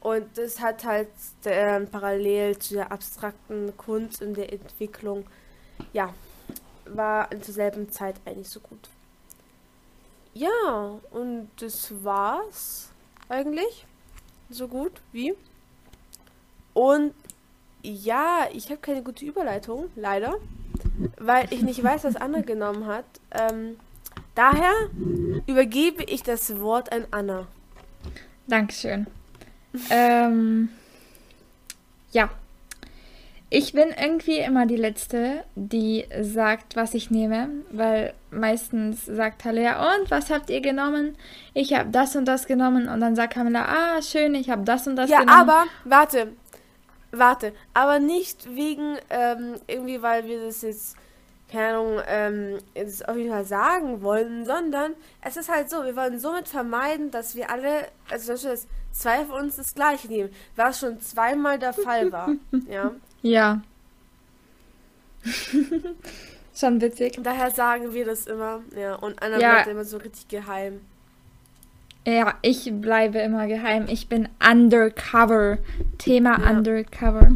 Und 0.00 0.26
das 0.36 0.58
hat 0.58 0.82
halt 0.82 1.06
äh, 1.44 1.78
parallel 1.82 2.58
zu 2.58 2.74
der 2.74 2.90
abstrakten 2.90 3.76
Kunst 3.76 4.20
und 4.20 4.36
der 4.36 4.52
Entwicklung, 4.52 5.24
ja, 5.92 6.12
war 6.86 7.30
zur 7.40 7.54
selben 7.54 7.88
Zeit 7.92 8.16
eigentlich 8.24 8.48
so 8.48 8.58
gut. 8.58 8.88
Ja, 10.34 10.98
und 11.12 11.50
das 11.60 11.92
war's 12.02 12.88
eigentlich. 13.28 13.86
So 14.50 14.66
gut 14.66 15.00
wie. 15.12 15.36
Und 16.74 17.14
ja, 17.80 18.48
ich 18.52 18.70
habe 18.70 18.78
keine 18.78 19.04
gute 19.04 19.24
Überleitung, 19.24 19.88
leider, 19.94 20.34
weil 21.18 21.46
ich 21.50 21.62
nicht 21.62 21.82
weiß, 21.82 22.04
was 22.04 22.16
Anna 22.16 22.40
genommen 22.40 22.86
hat. 22.86 23.04
Ähm, 23.30 23.76
daher 24.34 24.72
übergebe 25.46 26.02
ich 26.04 26.22
das 26.22 26.60
Wort 26.60 26.92
an 26.92 27.06
Anna. 27.10 27.46
Dankeschön. 28.46 29.06
ähm, 29.90 30.68
ja. 32.12 32.28
Ich 33.54 33.74
bin 33.74 33.88
irgendwie 33.90 34.38
immer 34.38 34.64
die 34.64 34.76
Letzte, 34.76 35.44
die 35.56 36.06
sagt, 36.22 36.74
was 36.74 36.94
ich 36.94 37.10
nehme, 37.10 37.50
weil 37.70 38.14
meistens 38.30 39.04
sagt 39.04 39.42
Talia, 39.42 39.94
und 39.94 40.10
was 40.10 40.30
habt 40.30 40.48
ihr 40.48 40.62
genommen? 40.62 41.16
Ich 41.52 41.74
habe 41.74 41.90
das 41.90 42.16
und 42.16 42.24
das 42.24 42.46
genommen 42.46 42.88
und 42.88 43.00
dann 43.00 43.14
sagt 43.14 43.34
Camilla, 43.34 43.66
ah, 43.66 44.00
schön, 44.00 44.34
ich 44.34 44.48
habe 44.48 44.64
das 44.64 44.86
und 44.86 44.96
das 44.96 45.10
ja, 45.10 45.20
genommen. 45.20 45.36
Ja, 45.36 45.42
aber, 45.42 45.64
warte, 45.84 46.28
warte, 47.12 47.52
aber 47.74 47.98
nicht 47.98 48.54
wegen, 48.54 48.96
ähm, 49.10 49.56
irgendwie, 49.66 50.02
weil 50.02 50.26
wir 50.26 50.44
das 50.44 50.62
jetzt, 50.62 50.96
keine 51.50 51.76
Ahnung, 51.76 52.00
ähm, 52.06 52.58
jetzt 52.74 53.08
auf 53.08 53.16
jeden 53.16 53.30
Fall 53.30 53.44
sagen 53.44 54.02
wollen, 54.02 54.44
sondern 54.44 54.94
es 55.20 55.36
ist 55.36 55.48
halt 55.50 55.70
so, 55.70 55.84
wir 55.84 55.94
wollen 55.94 56.18
somit 56.18 56.48
vermeiden, 56.48 57.10
dass 57.10 57.36
wir 57.36 57.50
alle, 57.50 57.88
also 58.10 58.32
dass 58.32 58.66
zwei 58.90 59.24
von 59.24 59.42
uns 59.42 59.56
das 59.56 59.74
gleiche 59.74 60.08
nehmen, 60.08 60.30
was 60.56 60.80
schon 60.80 61.00
zweimal 61.00 61.58
der 61.58 61.72
Fall 61.74 62.10
war, 62.10 62.30
ja. 62.68 62.92
Ja. 63.22 63.62
Schon 66.54 66.80
witzig. 66.80 67.18
Daher 67.22 67.50
sagen 67.50 67.94
wir 67.94 68.04
das 68.04 68.26
immer. 68.26 68.62
Ja, 68.76 68.96
und 68.96 69.22
einer 69.22 69.38
ja. 69.38 69.52
bleibt 69.52 69.68
immer 69.68 69.84
so 69.84 69.96
richtig 69.96 70.28
geheim. 70.28 70.80
Ja, 72.04 72.34
ich 72.42 72.68
bleibe 72.72 73.18
immer 73.20 73.46
geheim. 73.46 73.86
Ich 73.88 74.08
bin 74.08 74.28
undercover. 74.44 75.58
Thema 75.98 76.40
ja. 76.40 76.50
undercover. 76.50 77.30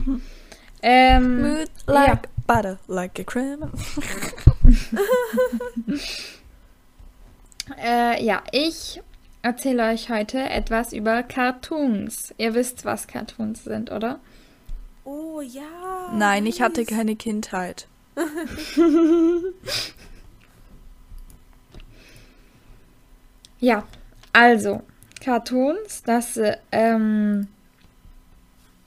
Ähm, 0.82 1.42
Mood 1.42 1.70
like 1.86 2.08
ja. 2.08 2.20
butter, 2.46 2.78
like 2.88 3.18
a 3.20 3.24
criminal. 3.24 3.70
äh, 7.82 8.24
ja, 8.24 8.42
ich 8.50 9.00
erzähle 9.42 9.84
euch 9.90 10.10
heute 10.10 10.38
etwas 10.38 10.92
über 10.92 11.22
Cartoons. 11.22 12.34
Ihr 12.36 12.54
wisst, 12.54 12.84
was 12.84 13.06
Cartoons 13.06 13.62
sind, 13.62 13.92
oder? 13.92 14.18
Oh 15.04 15.40
ja. 15.40 16.10
Nein, 16.12 16.44
ich 16.46 16.60
hatte 16.60 16.84
keine 16.84 17.14
Kindheit. 17.14 17.86
ja, 23.60 23.84
also 24.36 24.82
Cartoons, 25.18 26.02
das 26.02 26.38
ähm 26.70 27.48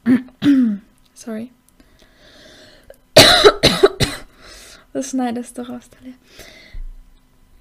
sorry. 1.13 1.51
Das 4.91 5.11
schneidest 5.11 5.55
du 5.55 5.61
raus, 5.61 5.87
Talia. 5.89 6.13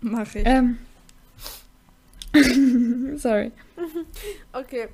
Mach 0.00 0.35
ich. 0.35 0.47
Ähm. 0.47 0.78
sorry. 3.18 3.52
Okay. 4.52 4.88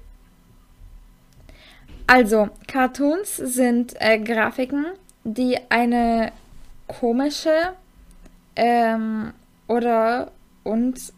Also, 2.07 2.51
Cartoons 2.67 3.37
sind 3.37 3.95
äh, 4.01 4.19
Grafiken, 4.19 4.87
die 5.23 5.59
eine 5.71 6.33
komische 6.87 7.75
ähm, 8.57 9.33
oder 9.69 10.33
und 10.65 11.14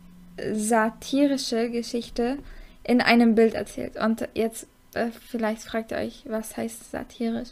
satirische 0.52 1.70
Geschichte 1.70 2.38
in 2.84 3.00
einem 3.00 3.34
Bild 3.34 3.54
erzählt. 3.54 3.96
Und 3.96 4.28
jetzt 4.34 4.66
äh, 4.96 5.10
vielleicht 5.28 5.62
fragt 5.62 5.92
ihr 5.92 5.98
euch, 5.98 6.24
was 6.26 6.56
heißt 6.56 6.90
satirisch? 6.90 7.50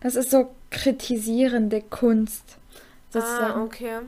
Das 0.00 0.14
ist 0.14 0.30
so 0.30 0.50
kritisierende 0.70 1.82
Kunst. 1.82 2.56
Sozusagen. 3.10 3.60
Ah, 3.60 3.62
okay. 3.62 3.98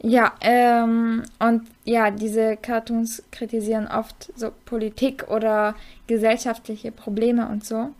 Ja, 0.00 0.34
ähm, 0.42 1.24
und 1.38 1.62
ja, 1.84 2.10
diese 2.10 2.56
Cartoons 2.56 3.22
kritisieren 3.32 3.88
oft 3.88 4.32
so 4.36 4.52
Politik 4.64 5.28
oder 5.28 5.74
gesellschaftliche 6.06 6.92
Probleme 6.92 7.48
und 7.48 7.64
so, 7.64 7.90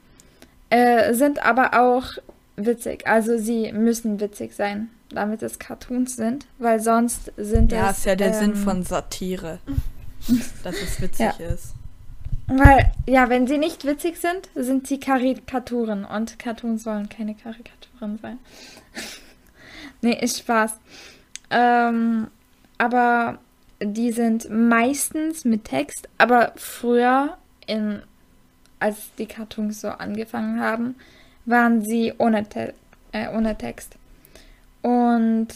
äh, 0.70 1.12
sind 1.14 1.44
aber 1.44 1.80
auch 1.80 2.12
witzig. 2.56 3.06
Also 3.06 3.36
sie 3.36 3.72
müssen 3.72 4.20
witzig 4.20 4.54
sein, 4.54 4.90
damit 5.10 5.42
es 5.42 5.58
Cartoons 5.58 6.16
sind, 6.16 6.46
weil 6.58 6.80
sonst 6.80 7.32
sind 7.36 7.72
ja, 7.72 7.78
es... 7.78 7.84
Ja, 7.84 7.90
ist 7.90 8.04
ja 8.04 8.16
der 8.16 8.26
ähm, 8.28 8.34
Sinn 8.34 8.56
von 8.56 8.82
Satire, 8.82 9.58
dass 10.62 10.76
es 10.76 11.00
witzig 11.00 11.32
ja. 11.38 11.46
ist. 11.46 11.74
Weil, 12.48 12.92
ja, 13.06 13.28
wenn 13.28 13.46
sie 13.46 13.58
nicht 13.58 13.84
witzig 13.84 14.16
sind, 14.16 14.48
sind 14.54 14.86
sie 14.86 14.98
Karikaturen 14.98 16.04
und 16.04 16.38
Cartoons 16.38 16.82
sollen 16.82 17.08
keine 17.10 17.34
Karikaturen 17.34 18.18
sein. 18.22 18.38
nee, 20.00 20.18
ist 20.18 20.38
Spaß. 20.38 20.72
Ähm, 21.50 22.28
aber 22.78 23.38
die 23.82 24.12
sind 24.12 24.48
meistens 24.50 25.44
mit 25.44 25.64
Text, 25.64 26.08
aber 26.16 26.52
früher, 26.56 27.36
in, 27.66 28.02
als 28.80 29.10
die 29.18 29.26
Cartoons 29.26 29.82
so 29.82 29.88
angefangen 29.88 30.60
haben, 30.60 30.94
waren 31.44 31.82
sie 31.84 32.14
ohne, 32.16 32.48
Te 32.48 32.72
äh, 33.12 33.28
ohne 33.28 33.56
Text. 33.56 33.94
Und 34.82 35.48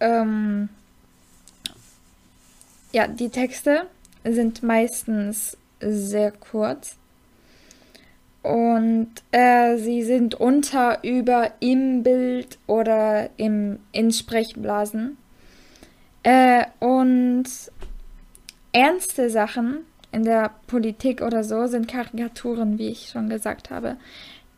ähm, 0.00 0.68
ja, 2.92 3.06
die 3.06 3.28
Texte 3.28 3.86
sind 4.24 4.62
meistens 4.62 5.56
sehr 5.80 6.30
kurz. 6.30 6.96
Und 8.42 9.10
äh, 9.30 9.76
sie 9.78 10.02
sind 10.02 10.34
unter, 10.34 11.04
über, 11.04 11.52
im 11.60 12.02
Bild 12.02 12.58
oder 12.66 13.30
im, 13.36 13.78
in 13.92 14.10
Sprechblasen. 14.10 15.16
Äh, 16.24 16.64
und 16.80 17.44
ernste 18.72 19.30
Sachen 19.30 19.78
in 20.10 20.24
der 20.24 20.50
Politik 20.66 21.22
oder 21.22 21.44
so 21.44 21.66
sind 21.66 21.88
Karikaturen, 21.88 22.78
wie 22.78 22.88
ich 22.88 23.10
schon 23.10 23.28
gesagt 23.28 23.70
habe. 23.70 23.96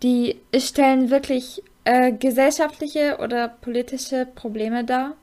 Die 0.02 0.40
stellen 0.56 1.10
wirklich 1.10 1.62
äh, 1.84 2.12
gesellschaftliche 2.12 3.18
oder 3.18 3.48
politische 3.48 4.26
Probleme 4.26 4.84
dar. 4.84 5.14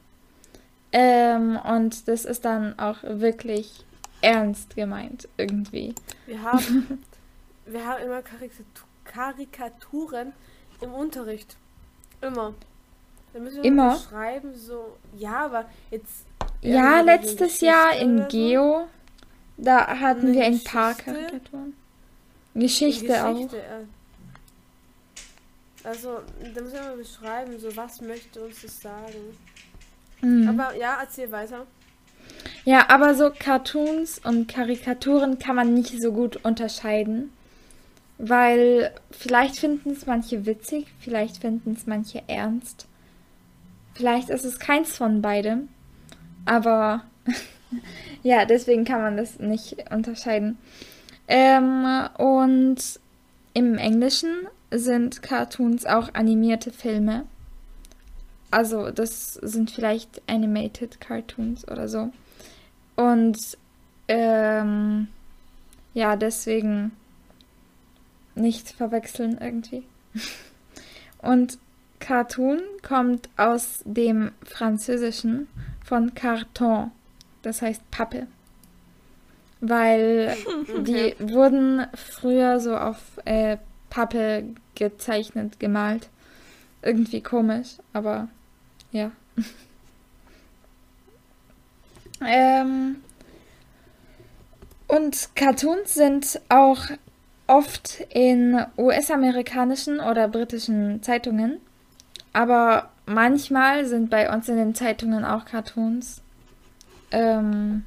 Ähm, 0.91 1.57
und 1.57 2.07
das 2.07 2.25
ist 2.25 2.45
dann 2.45 2.77
auch 2.77 2.97
wirklich 3.03 3.85
ernst 4.21 4.75
gemeint, 4.75 5.27
irgendwie. 5.37 5.95
Wir 6.25 6.43
haben, 6.43 7.03
wir 7.65 7.85
haben 7.85 8.03
immer 8.03 8.21
Karikaturen 9.05 10.33
im 10.81 10.93
Unterricht. 10.93 11.55
Immer. 12.21 12.53
Da 13.33 13.39
müssen 13.39 13.63
wir 13.63 13.65
immer 13.65 13.97
schreiben, 13.97 14.53
so, 14.55 14.97
ja, 15.17 15.45
aber 15.45 15.65
jetzt 15.89 16.25
ja, 16.61 17.01
letztes 17.01 17.61
Jahr 17.61 17.95
in 17.95 18.27
Geo, 18.27 18.87
da 19.57 19.99
hatten 19.99 20.27
Eine 20.27 20.33
wir 20.33 20.45
ein 20.45 20.63
paar 20.63 20.93
Karikaturen. 20.93 21.73
Geschichte, 22.53 23.07
Geschichte 23.07 23.25
auch. 23.25 23.53
Äh. 23.53 23.85
Also, 25.83 26.19
da 26.53 26.61
müssen 26.61 26.73
wir 26.73 26.81
mal 26.83 26.97
beschreiben, 26.97 27.59
so 27.59 27.75
was 27.75 28.01
möchte 28.01 28.41
uns 28.41 28.61
das 28.61 28.81
sagen. 28.81 29.37
Mhm. 30.21 30.47
Aber 30.47 30.75
ja, 30.75 30.97
erzähl 31.01 31.31
weiter. 31.31 31.65
Ja, 32.63 32.89
aber 32.89 33.15
so 33.15 33.31
Cartoons 33.31 34.19
und 34.19 34.47
Karikaturen 34.47 35.39
kann 35.39 35.55
man 35.55 35.73
nicht 35.73 35.99
so 36.01 36.11
gut 36.11 36.37
unterscheiden. 36.43 37.31
Weil 38.23 38.93
vielleicht 39.09 39.55
finden 39.55 39.91
es 39.91 40.05
manche 40.05 40.45
witzig, 40.45 40.85
vielleicht 40.99 41.37
finden 41.37 41.73
es 41.75 41.87
manche 41.87 42.21
ernst. 42.27 42.85
Vielleicht 43.95 44.29
ist 44.29 44.45
es 44.45 44.59
keins 44.59 44.95
von 44.95 45.23
beidem. 45.23 45.69
Aber 46.45 47.03
ja, 48.23 48.45
deswegen 48.45 48.85
kann 48.85 49.01
man 49.01 49.17
das 49.17 49.39
nicht 49.39 49.91
unterscheiden. 49.91 50.59
Ähm, 51.27 51.85
und 52.19 52.77
im 53.53 53.77
Englischen 53.79 54.47
sind 54.71 55.21
Cartoons 55.21 55.85
auch 55.85 56.13
animierte 56.13 56.71
Filme. 56.71 57.25
Also 58.49 58.91
das 58.91 59.33
sind 59.33 59.71
vielleicht 59.71 60.21
animated 60.27 60.99
Cartoons 60.99 61.67
oder 61.67 61.87
so. 61.87 62.11
Und 62.95 63.37
ähm, 64.07 65.07
ja, 65.93 66.15
deswegen 66.15 66.91
nicht 68.35 68.69
verwechseln 68.69 69.37
irgendwie. 69.39 69.83
Und 71.21 71.59
Cartoon 71.99 72.61
kommt 72.81 73.29
aus 73.37 73.81
dem 73.85 74.31
Französischen 74.43 75.47
von 75.85 76.13
Carton, 76.15 76.91
das 77.43 77.61
heißt 77.61 77.89
Pappe. 77.91 78.27
Weil 79.59 80.35
okay. 80.69 81.15
die 81.19 81.31
wurden 81.31 81.85
früher 81.93 82.59
so 82.59 82.75
auf 82.75 83.19
äh, 83.25 83.57
Pappe 83.91 84.45
gezeichnet, 84.73 85.59
gemalt. 85.59 86.09
Irgendwie 86.81 87.21
komisch, 87.21 87.75
aber 87.93 88.27
ja. 88.91 89.11
ähm, 92.25 92.95
und 94.87 95.29
Cartoons 95.35 95.93
sind 95.93 96.41
auch 96.49 96.79
oft 97.45 97.99
in 98.09 98.65
US-amerikanischen 98.77 99.99
oder 99.99 100.27
britischen 100.27 101.03
Zeitungen 101.03 101.59
aber 102.33 102.89
manchmal 103.05 103.85
sind 103.85 104.09
bei 104.09 104.33
uns 104.33 104.47
in 104.49 104.57
den 104.57 104.75
Zeitungen 104.75 105.25
auch 105.25 105.45
Cartoons. 105.45 106.21
Ähm, 107.11 107.83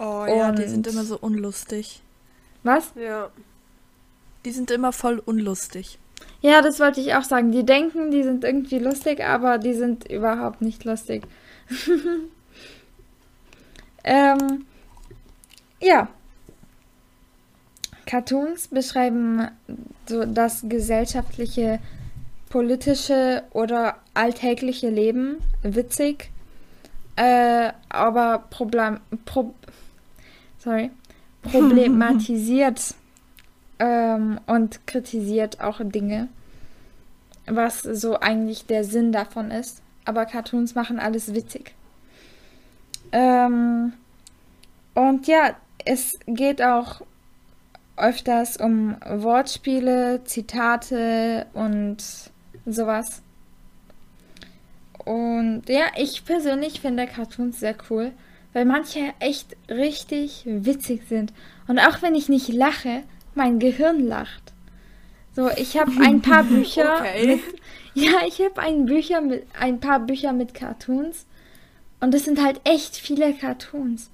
oh 0.00 0.26
ja, 0.26 0.50
die 0.52 0.66
sind 0.66 0.86
immer 0.86 1.04
so 1.04 1.18
unlustig. 1.18 2.02
Was? 2.64 2.92
Ja. 2.96 3.30
Die 4.44 4.50
sind 4.50 4.70
immer 4.70 4.92
voll 4.92 5.18
unlustig. 5.18 5.98
Ja, 6.40 6.62
das 6.62 6.78
wollte 6.78 7.00
ich 7.00 7.14
auch 7.14 7.24
sagen. 7.24 7.52
Die 7.52 7.64
denken, 7.64 8.10
die 8.10 8.22
sind 8.22 8.44
irgendwie 8.44 8.78
lustig, 8.78 9.24
aber 9.24 9.58
die 9.58 9.74
sind 9.74 10.08
überhaupt 10.10 10.62
nicht 10.62 10.84
lustig. 10.84 11.24
ähm, 14.04 14.64
ja. 15.80 16.08
Cartoons 18.06 18.68
beschreiben 18.68 19.48
so 20.06 20.24
das 20.24 20.62
gesellschaftliche, 20.66 21.78
politische 22.48 23.42
oder 23.52 23.96
alltägliche 24.14 24.88
Leben 24.88 25.36
witzig, 25.62 26.30
äh, 27.16 27.72
aber 27.90 28.44
Problem, 28.48 29.00
Pro, 29.26 29.52
sorry, 30.58 30.90
problematisiert 31.42 32.94
ähm, 33.78 34.40
und 34.46 34.86
kritisiert 34.86 35.60
auch 35.60 35.80
Dinge, 35.82 36.28
was 37.46 37.82
so 37.82 38.18
eigentlich 38.20 38.66
der 38.66 38.84
Sinn 38.84 39.12
davon 39.12 39.50
ist. 39.50 39.82
Aber 40.04 40.26
Cartoons 40.26 40.74
machen 40.74 40.98
alles 40.98 41.34
witzig. 41.34 41.74
Ähm, 43.12 43.92
und 44.94 45.26
ja, 45.26 45.54
es 45.84 46.18
geht 46.26 46.62
auch 46.62 47.02
öfters 47.96 48.56
um 48.56 48.96
Wortspiele, 49.06 50.22
Zitate 50.24 51.46
und 51.52 51.98
sowas. 52.64 53.22
Und 55.04 55.62
ja, 55.68 55.86
ich 55.96 56.24
persönlich 56.24 56.80
finde 56.80 57.06
Cartoons 57.06 57.60
sehr 57.60 57.74
cool, 57.90 58.12
weil 58.52 58.64
manche 58.64 59.14
echt 59.20 59.56
richtig 59.68 60.42
witzig 60.44 61.02
sind. 61.08 61.32
Und 61.66 61.78
auch 61.78 62.02
wenn 62.02 62.14
ich 62.14 62.28
nicht 62.28 62.48
lache, 62.52 63.02
mein 63.38 63.58
Gehirn 63.58 64.06
lacht. 64.06 64.52
So, 65.34 65.48
ich 65.56 65.78
habe 65.78 65.92
ein 66.02 66.20
paar 66.20 66.44
Bücher. 66.44 66.96
okay. 67.00 67.26
mit, 67.26 67.40
ja, 67.94 68.12
ich 68.26 68.40
habe 68.40 68.60
ein 68.60 68.84
Bücher 68.84 69.22
mit 69.22 69.46
ein 69.58 69.80
paar 69.80 70.00
Bücher 70.00 70.34
mit 70.34 70.52
Cartoons 70.52 71.24
und 72.00 72.14
es 72.14 72.26
sind 72.26 72.42
halt 72.42 72.60
echt 72.64 72.96
viele 72.96 73.32
Cartoons. 73.32 74.10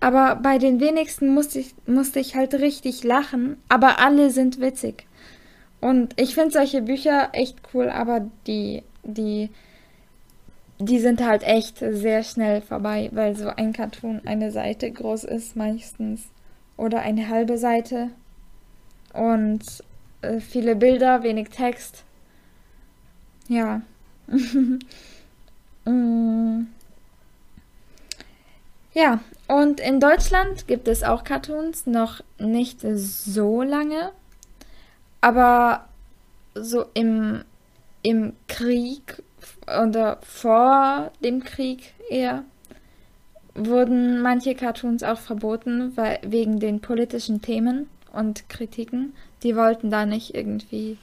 Aber 0.00 0.36
bei 0.36 0.58
den 0.58 0.78
wenigsten 0.78 1.34
musste 1.34 1.58
ich, 1.58 1.74
musste 1.86 2.20
ich 2.20 2.36
halt 2.36 2.54
richtig 2.54 3.02
lachen, 3.02 3.56
aber 3.68 3.98
alle 3.98 4.30
sind 4.30 4.60
witzig. 4.60 5.06
Und 5.80 6.12
ich 6.20 6.34
finde 6.34 6.52
solche 6.52 6.82
Bücher 6.82 7.30
echt 7.32 7.56
cool, 7.72 7.88
aber 7.88 8.28
die, 8.46 8.82
die, 9.02 9.50
die 10.78 11.00
sind 11.00 11.24
halt 11.24 11.42
echt 11.42 11.78
sehr 11.78 12.22
schnell 12.22 12.62
vorbei, 12.62 13.10
weil 13.12 13.36
so 13.36 13.48
ein 13.48 13.72
Cartoon 13.72 14.20
eine 14.24 14.52
Seite 14.52 14.90
groß 14.90 15.24
ist 15.24 15.56
meistens. 15.56 16.22
Oder 16.76 17.00
eine 17.00 17.28
halbe 17.28 17.58
Seite. 17.58 18.10
Und 19.12 19.62
äh, 20.22 20.40
viele 20.40 20.76
Bilder, 20.76 21.22
wenig 21.22 21.50
Text. 21.50 22.04
Ja. 23.48 23.82
mm. 25.84 26.66
Ja, 28.92 29.20
und 29.46 29.80
in 29.80 30.00
Deutschland 30.00 30.66
gibt 30.66 30.88
es 30.88 31.02
auch 31.02 31.22
Cartoons, 31.22 31.86
noch 31.86 32.20
nicht 32.38 32.80
so 32.80 33.62
lange, 33.62 34.10
aber 35.20 35.86
so 36.54 36.86
im, 36.94 37.44
im 38.02 38.32
Krieg 38.48 39.22
oder 39.66 40.18
vor 40.22 41.12
dem 41.22 41.44
Krieg 41.44 41.94
eher 42.10 42.44
wurden 43.54 44.20
manche 44.20 44.54
Cartoons 44.54 45.02
auch 45.02 45.18
verboten, 45.18 45.96
weil, 45.96 46.18
wegen 46.22 46.58
den 46.58 46.80
politischen 46.80 47.40
Themen 47.40 47.88
und 48.12 48.48
Kritiken. 48.48 49.14
Die 49.42 49.56
wollten 49.56 49.90
da 49.90 50.06
nicht 50.06 50.34
irgendwie 50.34 50.98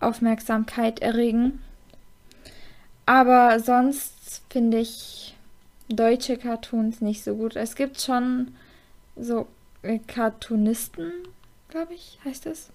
Aufmerksamkeit 0.00 1.00
erregen. 1.00 1.62
Aber 3.06 3.60
sonst 3.60 4.42
finde 4.50 4.78
ich 4.78 5.36
deutsche 5.88 6.36
Cartoons 6.36 7.00
nicht 7.00 7.22
so 7.22 7.36
gut. 7.36 7.56
Es 7.56 7.76
gibt 7.76 8.00
schon 8.00 8.54
so 9.14 9.46
äh, 9.82 9.98
Cartoonisten, 9.98 11.12
glaube 11.68 11.94
ich, 11.94 12.18
heißt 12.24 12.46
es. 12.46 12.70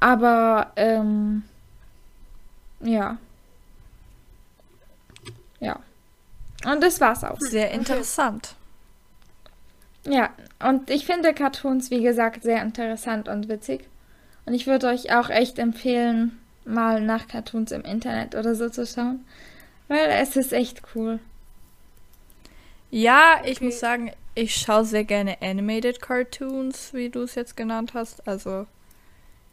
Aber, 0.00 0.72
ähm, 0.76 1.42
ja. 2.80 3.18
Ja. 5.60 5.80
Und 6.64 6.82
das 6.82 7.00
war's 7.00 7.24
auch. 7.24 7.38
Sehr 7.38 7.70
interessant. 7.70 8.54
Ja, 10.06 10.30
und 10.60 10.90
ich 10.90 11.06
finde 11.06 11.32
Cartoons, 11.32 11.90
wie 11.90 12.02
gesagt, 12.02 12.42
sehr 12.42 12.62
interessant 12.62 13.28
und 13.28 13.48
witzig. 13.48 13.88
Und 14.46 14.54
ich 14.54 14.66
würde 14.66 14.88
euch 14.88 15.14
auch 15.14 15.30
echt 15.30 15.58
empfehlen, 15.58 16.38
mal 16.64 17.00
nach 17.00 17.26
Cartoons 17.26 17.72
im 17.72 17.82
Internet 17.82 18.34
oder 18.34 18.54
so 18.54 18.68
zu 18.68 18.86
schauen. 18.86 19.24
Weil 19.88 20.08
es 20.20 20.36
ist 20.36 20.52
echt 20.52 20.82
cool. 20.94 21.20
Ja, 22.90 23.40
ich 23.44 23.56
okay. 23.56 23.66
muss 23.66 23.80
sagen, 23.80 24.12
ich 24.34 24.54
schaue 24.54 24.84
sehr 24.84 25.04
gerne 25.04 25.40
Animated 25.40 26.00
Cartoons, 26.00 26.92
wie 26.92 27.08
du 27.08 27.22
es 27.22 27.34
jetzt 27.34 27.56
genannt 27.56 27.92
hast. 27.94 28.26
Also, 28.28 28.66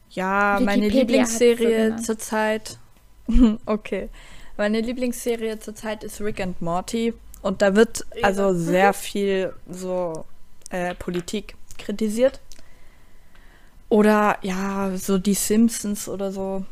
ja, 0.10 0.60
Wikipedia 0.60 0.66
meine 0.66 0.90
Lieblingsserie 0.90 1.98
so 1.98 2.04
zurzeit. 2.04 2.78
okay. 3.66 4.10
Meine 4.58 4.82
Lieblingsserie 4.82 5.60
zurzeit 5.60 6.04
ist 6.04 6.22
Rick 6.22 6.42
and 6.42 6.62
Morty. 6.62 7.14
Und 7.42 7.62
da 7.62 7.76
wird 7.76 8.06
also 8.22 8.54
sehr 8.54 8.94
viel 8.94 9.54
so 9.68 10.26
äh, 10.72 10.96
Politik 10.96 11.56
kritisiert. 11.78 12.40
Oder 13.90 14.38
ja, 14.42 14.96
so 14.96 15.18
die 15.18 15.34
Simpsons 15.34 16.08
oder 16.08 16.32
so. 16.32 16.66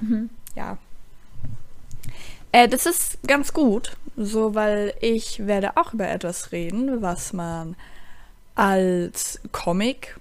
Mhm. 0.00 0.30
Ja. 0.54 0.78
Äh, 2.52 2.68
das 2.68 2.86
ist 2.86 3.18
ganz 3.26 3.52
gut, 3.52 3.96
so 4.16 4.54
weil 4.54 4.94
ich 5.00 5.46
werde 5.46 5.76
auch 5.76 5.94
über 5.94 6.08
etwas 6.08 6.52
reden, 6.52 7.02
was 7.02 7.32
man 7.32 7.76
als 8.54 9.40
Comic 9.52 10.18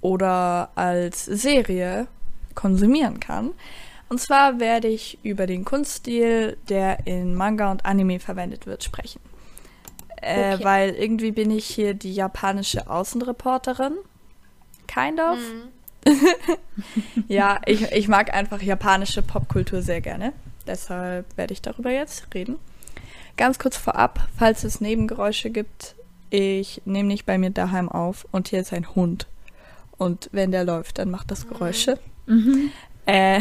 oder 0.00 0.70
als 0.74 1.24
Serie 1.24 2.06
konsumieren 2.54 3.20
kann. 3.20 3.52
Und 4.08 4.20
zwar 4.20 4.60
werde 4.60 4.88
ich 4.88 5.18
über 5.24 5.46
den 5.46 5.64
Kunststil, 5.64 6.56
der 6.68 7.06
in 7.06 7.34
Manga 7.34 7.70
und 7.70 7.84
Anime 7.84 8.20
verwendet 8.20 8.66
wird, 8.66 8.84
sprechen. 8.84 9.20
Äh, 10.20 10.54
okay. 10.54 10.64
Weil 10.64 10.90
irgendwie 10.90 11.32
bin 11.32 11.50
ich 11.50 11.66
hier 11.66 11.94
die 11.94 12.14
japanische 12.14 12.88
Außenreporterin. 12.88 13.94
Kind 14.86 15.20
of. 15.20 15.38
Mhm. 15.38 15.72
ja, 17.28 17.60
ich, 17.66 17.82
ich 17.92 18.08
mag 18.08 18.32
einfach 18.32 18.62
japanische 18.62 19.22
Popkultur 19.22 19.82
sehr 19.82 20.00
gerne. 20.00 20.32
Deshalb 20.66 21.36
werde 21.36 21.52
ich 21.52 21.62
darüber 21.62 21.90
jetzt 21.90 22.26
reden. 22.34 22.58
Ganz 23.36 23.58
kurz 23.58 23.76
vorab, 23.76 24.28
falls 24.36 24.64
es 24.64 24.80
Nebengeräusche 24.80 25.50
gibt, 25.50 25.94
ich 26.30 26.82
nehme 26.84 27.08
nicht 27.08 27.26
bei 27.26 27.38
mir 27.38 27.50
daheim 27.50 27.88
auf 27.88 28.26
und 28.32 28.48
hier 28.48 28.60
ist 28.60 28.72
ein 28.72 28.94
Hund. 28.94 29.26
Und 29.98 30.28
wenn 30.32 30.50
der 30.50 30.64
läuft, 30.64 30.98
dann 30.98 31.10
macht 31.10 31.30
das 31.30 31.48
Geräusche. 31.48 31.98
Mhm. 32.26 32.70
Äh, 33.06 33.40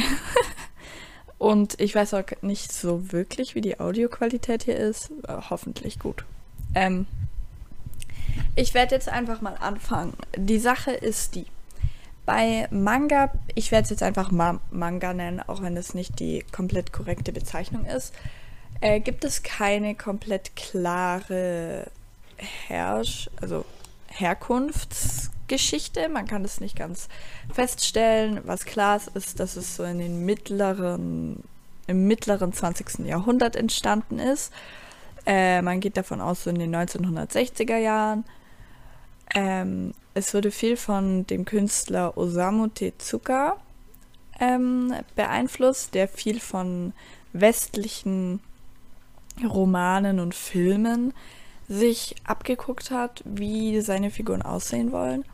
und 1.37 1.79
ich 1.79 1.95
weiß 1.95 2.13
auch 2.13 2.23
nicht 2.41 2.71
so 2.71 3.11
wirklich, 3.11 3.55
wie 3.55 3.61
die 3.61 3.79
Audioqualität 3.79 4.63
hier 4.63 4.77
ist. 4.77 5.11
Äh, 5.27 5.37
hoffentlich 5.49 5.99
gut. 5.99 6.25
Ähm, 6.75 7.07
ich 8.55 8.73
werde 8.73 8.95
jetzt 8.95 9.09
einfach 9.09 9.41
mal 9.41 9.55
anfangen. 9.59 10.13
Die 10.37 10.59
Sache 10.59 10.91
ist 10.91 11.35
die. 11.35 11.45
Bei 12.25 12.67
Manga, 12.71 13.31
ich 13.53 13.71
werde 13.71 13.83
es 13.83 13.89
jetzt 13.91 14.03
einfach 14.03 14.31
Ma 14.31 14.59
Manga 14.71 15.13
nennen, 15.13 15.41
auch 15.41 15.61
wenn 15.61 15.77
es 15.77 15.93
nicht 15.93 16.19
die 16.19 16.43
komplett 16.51 16.91
korrekte 16.91 17.31
Bezeichnung 17.31 17.85
ist, 17.85 18.13
äh, 18.81 18.99
gibt 18.99 19.23
es 19.25 19.43
keine 19.43 19.95
komplett 19.95 20.55
klare 20.55 21.91
Herrsch, 22.37 23.29
also 23.41 23.65
Herkunftsgeschichte. 24.07 26.09
Man 26.09 26.27
kann 26.27 26.43
es 26.43 26.59
nicht 26.59 26.75
ganz 26.75 27.07
feststellen. 27.53 28.41
Was 28.45 28.65
klar 28.65 28.97
ist, 28.97 29.09
ist, 29.09 29.39
dass 29.39 29.55
es 29.55 29.75
so 29.75 29.83
in 29.83 29.99
den 29.99 30.25
mittleren, 30.25 31.43
im 31.87 32.07
mittleren 32.07 32.53
20. 32.53 33.05
Jahrhundert 33.05 33.55
entstanden 33.55 34.17
ist. 34.19 34.51
Äh, 35.25 35.61
man 35.61 35.79
geht 35.79 35.97
davon 35.97 36.21
aus, 36.21 36.43
so 36.43 36.49
in 36.49 36.59
den 36.59 36.75
1960er 36.75 37.77
Jahren. 37.77 38.25
Ähm, 39.33 39.93
es 40.13 40.33
wurde 40.33 40.51
viel 40.51 40.77
von 40.77 41.25
dem 41.27 41.45
Künstler 41.45 42.17
Osamu 42.17 42.67
Tezuka 42.67 43.57
ähm, 44.39 44.93
beeinflusst, 45.15 45.93
der 45.93 46.07
viel 46.07 46.39
von 46.39 46.93
westlichen 47.33 48.39
Romanen 49.43 50.19
und 50.19 50.33
Filmen 50.33 51.13
sich 51.67 52.15
abgeguckt 52.23 52.91
hat, 52.91 53.23
wie 53.25 53.81
seine 53.81 54.11
Figuren 54.11 54.41
aussehen 54.41 54.91
wollen. 54.91 55.25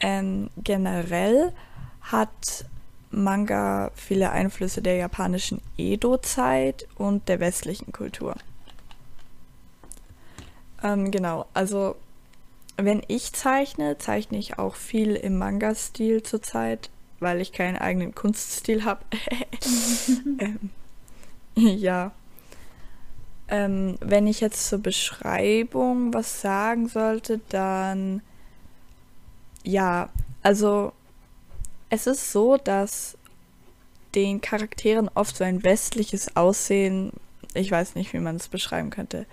Ähm, 0.00 0.50
generell 0.56 1.52
hat 2.00 2.64
Manga 3.10 3.92
viele 3.94 4.30
Einflüsse 4.30 4.82
der 4.82 4.96
japanischen 4.96 5.60
Edo-Zeit 5.76 6.88
und 6.96 7.28
der 7.28 7.40
westlichen 7.40 7.92
Kultur. 7.92 8.34
Ähm, 10.84 11.10
genau, 11.10 11.46
also 11.54 11.96
wenn 12.76 13.02
ich 13.08 13.32
zeichne, 13.32 13.98
zeichne 13.98 14.38
ich 14.38 14.58
auch 14.58 14.76
viel 14.76 15.16
im 15.16 15.38
Manga-Stil 15.38 16.22
zurzeit. 16.22 16.90
weil 17.20 17.40
ich 17.40 17.52
keinen 17.52 17.76
eigenen 17.78 18.14
Kunststil 18.14 18.84
habe. 18.84 19.00
ähm, 20.38 20.70
ja. 21.54 22.12
Ähm, 23.48 23.96
wenn 24.00 24.26
ich 24.26 24.40
jetzt 24.40 24.68
zur 24.68 24.80
Beschreibung 24.80 26.12
was 26.12 26.42
sagen 26.42 26.88
sollte, 26.88 27.40
dann 27.48 28.20
ja, 29.62 30.10
also 30.42 30.92
es 31.88 32.06
ist 32.06 32.32
so, 32.32 32.56
dass 32.58 33.16
den 34.14 34.40
Charakteren 34.40 35.08
oft 35.14 35.36
so 35.36 35.44
ein 35.44 35.62
westliches 35.62 36.36
Aussehen, 36.36 37.12
ich 37.54 37.70
weiß 37.70 37.94
nicht, 37.94 38.12
wie 38.12 38.18
man 38.18 38.36
es 38.36 38.48
beschreiben 38.48 38.90
könnte, 38.90 39.26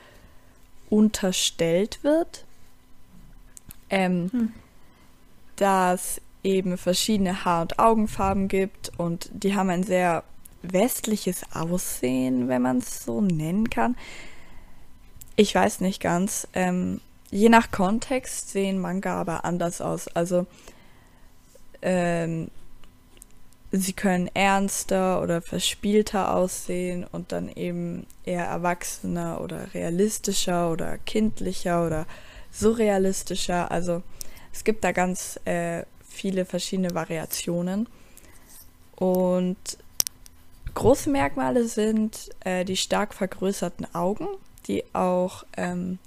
unterstellt 0.91 2.04
wird. 2.04 2.45
Ähm, 3.89 4.30
hm. 4.32 4.54
Dass 5.56 6.21
eben 6.43 6.77
verschiedene 6.77 7.45
Haar- 7.45 7.63
und 7.63 7.80
Augenfarben 7.80 8.47
gibt 8.47 8.91
und 8.97 9.30
die 9.34 9.56
haben 9.56 9.69
ein 9.69 9.84
sehr 9.84 10.23
westliches 10.63 11.41
Aussehen, 11.54 12.47
wenn 12.47 12.62
man 12.62 12.77
es 12.77 13.04
so 13.04 13.21
nennen 13.21 13.69
kann. 13.69 13.95
Ich 15.36 15.56
weiß 15.56 15.82
nicht 15.82 16.01
ganz. 16.01 16.47
Ähm, 16.54 17.01
je 17.32 17.49
nach 17.49 17.71
Kontext 17.71 18.49
sehen 18.49 18.80
Manga 18.80 19.19
aber 19.19 19.45
anders 19.45 19.82
aus. 19.82 20.08
Also 20.08 20.45
ähm, 21.82 22.49
sie 23.72 23.94
können 23.94 24.30
ernster 24.34 25.22
oder 25.22 25.42
verspielter 25.42 26.36
aussehen 26.36 27.06
und 27.12 27.32
dann 27.32 27.50
eben 27.50 28.06
eher 28.26 28.46
erwachsener 28.46 29.40
oder 29.42 29.74
realistischer 29.74 30.72
oder 30.72 30.98
kindlicher 30.98 31.86
oder 31.86 32.06
surrealistischer. 32.52 33.72
Also 33.72 34.04
es 34.52 34.64
gibt 34.64 34.84
da 34.84 34.92
ganz 34.92 35.40
äh, 35.46 35.84
viele 36.08 36.46
verschiedene 36.46 36.94
Variationen. 36.94 37.88
Und 38.98 39.78
große 40.74 41.10
Merkmale 41.10 41.66
sind 41.66 42.30
äh, 42.42 42.66
die 42.66 42.78
stark 42.78 43.14
vergrößerten 43.14 43.96
Augen, 43.96 44.28
die 44.68 44.84
auch 44.94 45.46
ähm, 45.56 45.98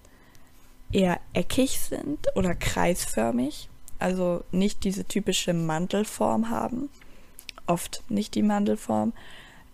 eher 0.93 1.19
eckig 1.33 1.81
sind 1.81 2.29
oder 2.37 2.55
kreisförmig, 2.55 3.69
also 3.99 4.45
nicht 4.53 4.85
diese 4.85 5.05
typische 5.05 5.55
Mantelform 5.55 6.51
haben, 6.51 6.89
oft 7.67 8.03
nicht 8.09 8.35
die 8.35 8.43
Mantelform. 8.43 9.13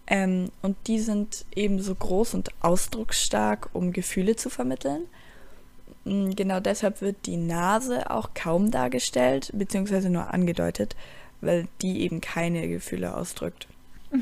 Ähm, 0.07 0.51
und 0.63 0.77
die 0.87 0.99
sind 0.99 1.45
ebenso 1.55 1.95
groß 1.95 2.35
und 2.35 2.51
ausdrucksstark, 2.61 3.71
um 3.73 3.93
Gefühle 3.93 4.37
zu 4.37 4.51
vermitteln. 4.51 5.03
Mm, 6.05 6.31
genau 6.31 6.61
deshalb 6.61 7.01
wird 7.01 7.27
die 7.27 7.37
Nase 7.37 8.11
auch 8.11 8.31
kaum 8.35 8.71
dargestellt, 8.71 9.51
beziehungsweise 9.55 10.11
nur 10.11 10.33
angedeutet, 10.35 10.97
weil 11.41 11.69
die 11.81 12.01
eben 12.01 12.21
keine 12.21 12.67
Gefühle 12.69 13.17
ausdrückt. 13.17 13.69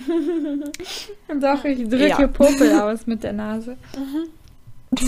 Doch, 1.40 1.64
ich 1.64 1.88
drücke 1.88 2.08
ja. 2.08 2.26
Popel 2.26 2.78
aus 2.80 3.06
mit 3.06 3.22
der 3.22 3.32
Nase. 3.32 3.78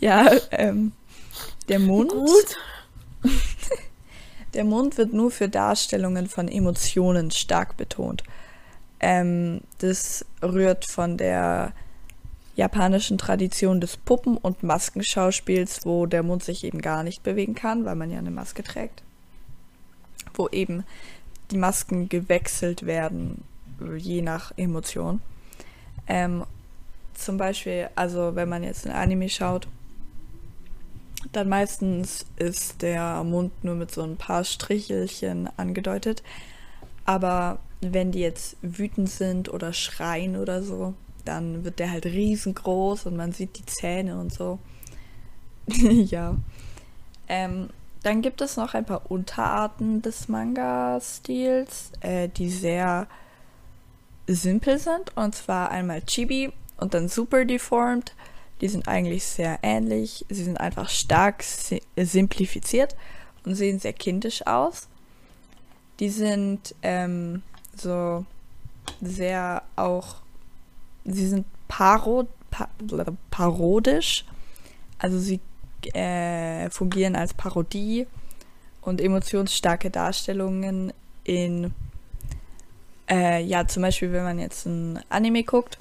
ja, 0.00 0.30
ähm, 0.52 0.92
der 1.68 1.78
Mund. 1.78 2.10
Gut. 2.10 2.56
der 4.54 4.64
Mund 4.64 4.98
wird 4.98 5.12
nur 5.12 5.30
für 5.30 5.48
Darstellungen 5.48 6.28
von 6.28 6.48
Emotionen 6.48 7.30
stark 7.30 7.76
betont. 7.76 8.22
Ähm, 9.00 9.60
das 9.78 10.24
rührt 10.42 10.84
von 10.84 11.16
der 11.16 11.72
japanischen 12.56 13.18
Tradition 13.18 13.80
des 13.80 13.96
Puppen- 13.96 14.36
und 14.36 14.62
Maskenschauspiels, 14.62 15.84
wo 15.84 16.06
der 16.06 16.22
Mund 16.22 16.44
sich 16.44 16.64
eben 16.64 16.80
gar 16.80 17.02
nicht 17.02 17.22
bewegen 17.22 17.54
kann, 17.54 17.84
weil 17.84 17.96
man 17.96 18.10
ja 18.10 18.18
eine 18.18 18.30
Maske 18.30 18.62
trägt. 18.62 19.02
Wo 20.34 20.48
eben 20.48 20.84
die 21.50 21.58
Masken 21.58 22.08
gewechselt 22.08 22.86
werden, 22.86 23.42
je 23.96 24.22
nach 24.22 24.52
Emotion. 24.56 25.20
Ähm, 26.06 26.44
zum 27.14 27.36
Beispiel, 27.36 27.88
also 27.94 28.34
wenn 28.34 28.48
man 28.48 28.62
jetzt 28.62 28.86
ein 28.86 28.92
Anime 28.92 29.28
schaut, 29.28 29.68
dann 31.32 31.48
meistens 31.48 32.26
ist 32.36 32.82
der 32.82 33.22
Mund 33.24 33.64
nur 33.64 33.74
mit 33.74 33.90
so 33.90 34.02
ein 34.02 34.16
paar 34.16 34.44
Strichelchen 34.44 35.48
angedeutet. 35.56 36.22
Aber 37.04 37.58
wenn 37.80 38.12
die 38.12 38.20
jetzt 38.20 38.56
wütend 38.62 39.10
sind 39.10 39.52
oder 39.52 39.72
schreien 39.72 40.36
oder 40.36 40.62
so, 40.62 40.94
dann 41.24 41.64
wird 41.64 41.78
der 41.78 41.90
halt 41.90 42.06
riesengroß 42.06 43.06
und 43.06 43.16
man 43.16 43.32
sieht 43.32 43.58
die 43.58 43.66
Zähne 43.66 44.18
und 44.18 44.32
so. 44.32 44.58
ja. 45.68 46.36
Ähm, 47.28 47.70
dann 48.02 48.20
gibt 48.20 48.42
es 48.42 48.56
noch 48.56 48.74
ein 48.74 48.84
paar 48.84 49.10
Unterarten 49.10 50.02
des 50.02 50.28
Manga-Stils, 50.28 51.92
äh, 52.00 52.28
die 52.28 52.50
sehr 52.50 53.06
simpel 54.26 54.78
sind. 54.78 55.16
Und 55.16 55.34
zwar 55.34 55.70
einmal 55.70 56.02
Chibi 56.02 56.52
und 56.76 56.92
dann 56.92 57.08
Super 57.08 57.46
Deformed. 57.46 58.14
Die 58.60 58.68
sind 58.68 58.88
eigentlich 58.88 59.24
sehr 59.24 59.58
ähnlich. 59.62 60.24
Sie 60.28 60.44
sind 60.44 60.60
einfach 60.60 60.88
stark 60.88 61.44
simplifiziert 61.96 62.96
und 63.44 63.54
sehen 63.54 63.78
sehr 63.78 63.92
kindisch 63.92 64.46
aus. 64.46 64.88
Die 66.00 66.08
sind 66.08 66.74
ähm, 66.82 67.42
so 67.76 68.24
sehr 69.00 69.62
auch 69.76 70.16
sie 71.04 71.28
sind 71.28 71.46
parod, 71.68 72.28
pa 72.50 72.68
parodisch. 73.30 74.24
Also 74.98 75.18
sie 75.18 75.40
äh, 75.92 76.70
fungieren 76.70 77.16
als 77.16 77.34
Parodie 77.34 78.06
und 78.80 79.00
emotionsstarke 79.00 79.90
Darstellungen 79.90 80.92
in, 81.24 81.74
äh, 83.10 83.42
ja, 83.42 83.66
zum 83.66 83.82
Beispiel, 83.82 84.12
wenn 84.12 84.24
man 84.24 84.38
jetzt 84.38 84.66
ein 84.66 85.00
Anime 85.08 85.42
guckt 85.42 85.78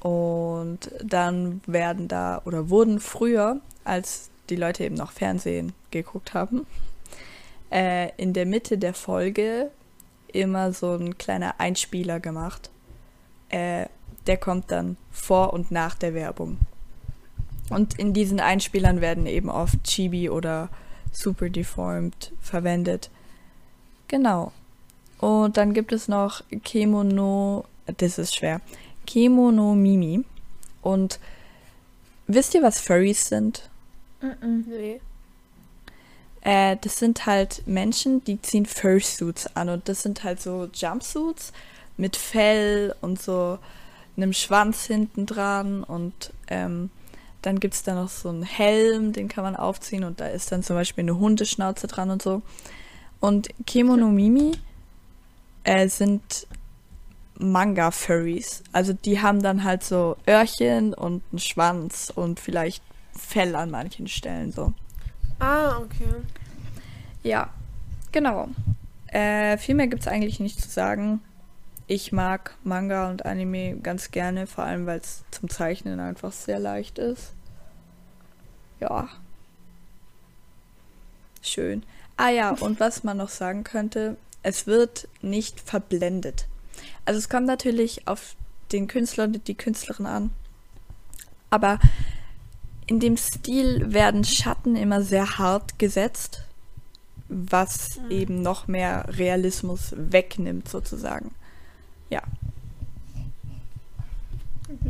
und 0.00 0.90
dann 1.02 1.60
werden 1.66 2.08
da 2.08 2.42
oder 2.44 2.70
wurden 2.70 3.00
früher, 3.00 3.60
als 3.84 4.30
die 4.48 4.56
Leute 4.56 4.84
eben 4.84 4.94
noch 4.94 5.12
Fernsehen 5.12 5.72
geguckt 5.90 6.34
haben, 6.34 6.66
äh, 7.70 8.10
in 8.16 8.32
der 8.32 8.46
Mitte 8.46 8.78
der 8.78 8.94
Folge 8.94 9.70
immer 10.32 10.72
so 10.72 10.94
ein 10.94 11.18
kleiner 11.18 11.58
Einspieler 11.58 12.20
gemacht, 12.20 12.70
äh, 13.48 13.86
der 14.26 14.36
kommt 14.36 14.70
dann 14.70 14.96
vor 15.10 15.52
und 15.52 15.70
nach 15.70 15.94
der 15.94 16.14
Werbung. 16.14 16.58
Und 17.70 17.98
in 17.98 18.12
diesen 18.12 18.40
Einspielern 18.40 19.00
werden 19.00 19.26
eben 19.26 19.50
oft 19.50 19.82
Chibi 19.84 20.30
oder 20.30 20.68
Super 21.12 21.50
Deformed 21.50 22.32
verwendet. 22.40 23.10
Genau. 24.06 24.52
Und 25.18 25.56
dann 25.56 25.74
gibt 25.74 25.92
es 25.92 26.08
noch 26.08 26.42
Kemono, 26.64 27.64
das 27.96 28.18
ist 28.18 28.36
schwer, 28.36 28.60
Kemono 29.08 29.74
Mimi. 29.74 30.24
Und 30.82 31.18
wisst 32.26 32.54
ihr, 32.54 32.62
was 32.62 32.80
Furries 32.80 33.26
sind? 33.28 33.68
Mm. 34.20 34.64
Nee. 34.68 35.00
Äh, 36.42 36.76
das 36.80 36.98
sind 36.98 37.26
halt 37.26 37.66
Menschen, 37.66 38.22
die 38.24 38.40
ziehen 38.40 38.66
Fursuits 38.66 39.56
an 39.56 39.70
und 39.70 39.88
das 39.88 40.02
sind 40.02 40.22
halt 40.22 40.40
so 40.40 40.68
Jumpsuits 40.72 41.52
mit 41.96 42.16
Fell 42.16 42.94
und 43.00 43.20
so 43.20 43.58
einem 44.16 44.32
Schwanz 44.32 44.84
hinten 44.84 45.26
dran 45.26 45.82
und 45.82 46.32
ähm, 46.48 46.90
dann 47.42 47.60
gibt 47.60 47.74
es 47.74 47.82
da 47.82 47.94
noch 47.94 48.08
so 48.08 48.28
einen 48.28 48.42
Helm, 48.42 49.12
den 49.12 49.28
kann 49.28 49.44
man 49.44 49.56
aufziehen 49.56 50.04
und 50.04 50.20
da 50.20 50.28
ist 50.28 50.52
dann 50.52 50.62
zum 50.62 50.76
Beispiel 50.76 51.02
eine 51.02 51.18
Hundeschnauze 51.18 51.86
dran 51.86 52.10
und 52.10 52.22
so. 52.22 52.42
Und 53.20 53.48
Kemono 53.66 54.08
Mimi 54.08 54.52
äh, 55.64 55.88
sind 55.88 56.46
Manga-Furries. 57.38 58.62
Also 58.72 58.92
die 58.92 59.20
haben 59.20 59.42
dann 59.42 59.64
halt 59.64 59.84
so 59.84 60.16
Öhrchen 60.26 60.94
und 60.94 61.22
einen 61.30 61.38
Schwanz 61.38 62.12
und 62.14 62.40
vielleicht 62.40 62.82
Fell 63.12 63.56
an 63.56 63.70
manchen 63.70 64.06
Stellen 64.06 64.52
so. 64.52 64.72
Ah, 65.40 65.78
okay. 65.78 66.14
Ja, 67.22 67.50
genau. 68.12 68.48
Äh, 69.08 69.58
viel 69.58 69.74
mehr 69.74 69.88
gibt 69.88 70.02
es 70.02 70.08
eigentlich 70.08 70.38
nicht 70.38 70.60
zu 70.60 70.68
sagen 70.68 71.20
ich 71.90 72.12
mag 72.12 72.54
Manga 72.64 73.08
und 73.08 73.24
Anime 73.24 73.78
ganz 73.78 74.10
gerne, 74.10 74.46
vor 74.46 74.64
allem 74.64 74.84
weil 74.84 75.00
es 75.00 75.24
zum 75.30 75.48
Zeichnen 75.48 76.00
einfach 76.00 76.32
sehr 76.32 76.58
leicht 76.58 76.98
ist. 76.98 77.32
Ja. 78.78 79.08
Schön. 81.40 81.82
Ah 82.18 82.28
ja, 82.28 82.50
und 82.50 82.78
was 82.78 83.04
man 83.04 83.16
noch 83.16 83.30
sagen 83.30 83.64
könnte, 83.64 84.18
es 84.42 84.66
wird 84.66 85.08
nicht 85.22 85.60
verblendet. 85.60 86.46
Also 87.04 87.18
es 87.18 87.28
kommt 87.28 87.46
natürlich 87.46 88.06
auf 88.06 88.36
den 88.72 88.86
Künstler 88.86 89.24
und 89.24 89.48
die 89.48 89.54
Künstlerin 89.54 90.06
an. 90.06 90.30
Aber 91.50 91.78
in 92.86 93.00
dem 93.00 93.16
Stil 93.16 93.92
werden 93.92 94.24
Schatten 94.24 94.76
immer 94.76 95.02
sehr 95.02 95.38
hart 95.38 95.78
gesetzt, 95.78 96.42
was 97.28 97.98
mhm. 97.98 98.10
eben 98.10 98.42
noch 98.42 98.66
mehr 98.66 99.04
Realismus 99.08 99.94
wegnimmt 99.96 100.68
sozusagen. 100.68 101.34
Ja. 102.10 102.22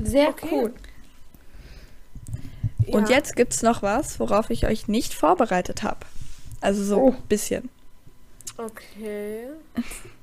Sehr 0.03 0.29
okay. 0.29 0.49
cool. 0.51 0.75
Ja. 2.87 2.95
Und 2.95 3.11
jetzt 3.11 3.37
gibt 3.37 3.53
es 3.53 3.63
noch 3.63 3.83
was, 3.83 4.19
worauf 4.19 4.51
ich 4.51 4.67
euch 4.67 4.89
nicht 4.89 5.15
vorbereitet 5.15 5.83
habe. 5.83 6.07
Also 6.61 6.85
so 6.85 7.09
ein 7.09 7.15
oh. 7.15 7.23
bisschen. 7.29 7.69
Okay. 8.57 9.49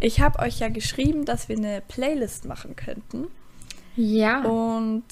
Ich 0.00 0.20
habe 0.20 0.40
euch 0.40 0.58
ja 0.58 0.68
geschrieben, 0.68 1.24
dass 1.24 1.48
wir 1.48 1.56
eine 1.56 1.82
Playlist 1.86 2.44
machen 2.44 2.76
könnten. 2.76 3.28
Ja. 3.96 4.42
Und 4.42 5.04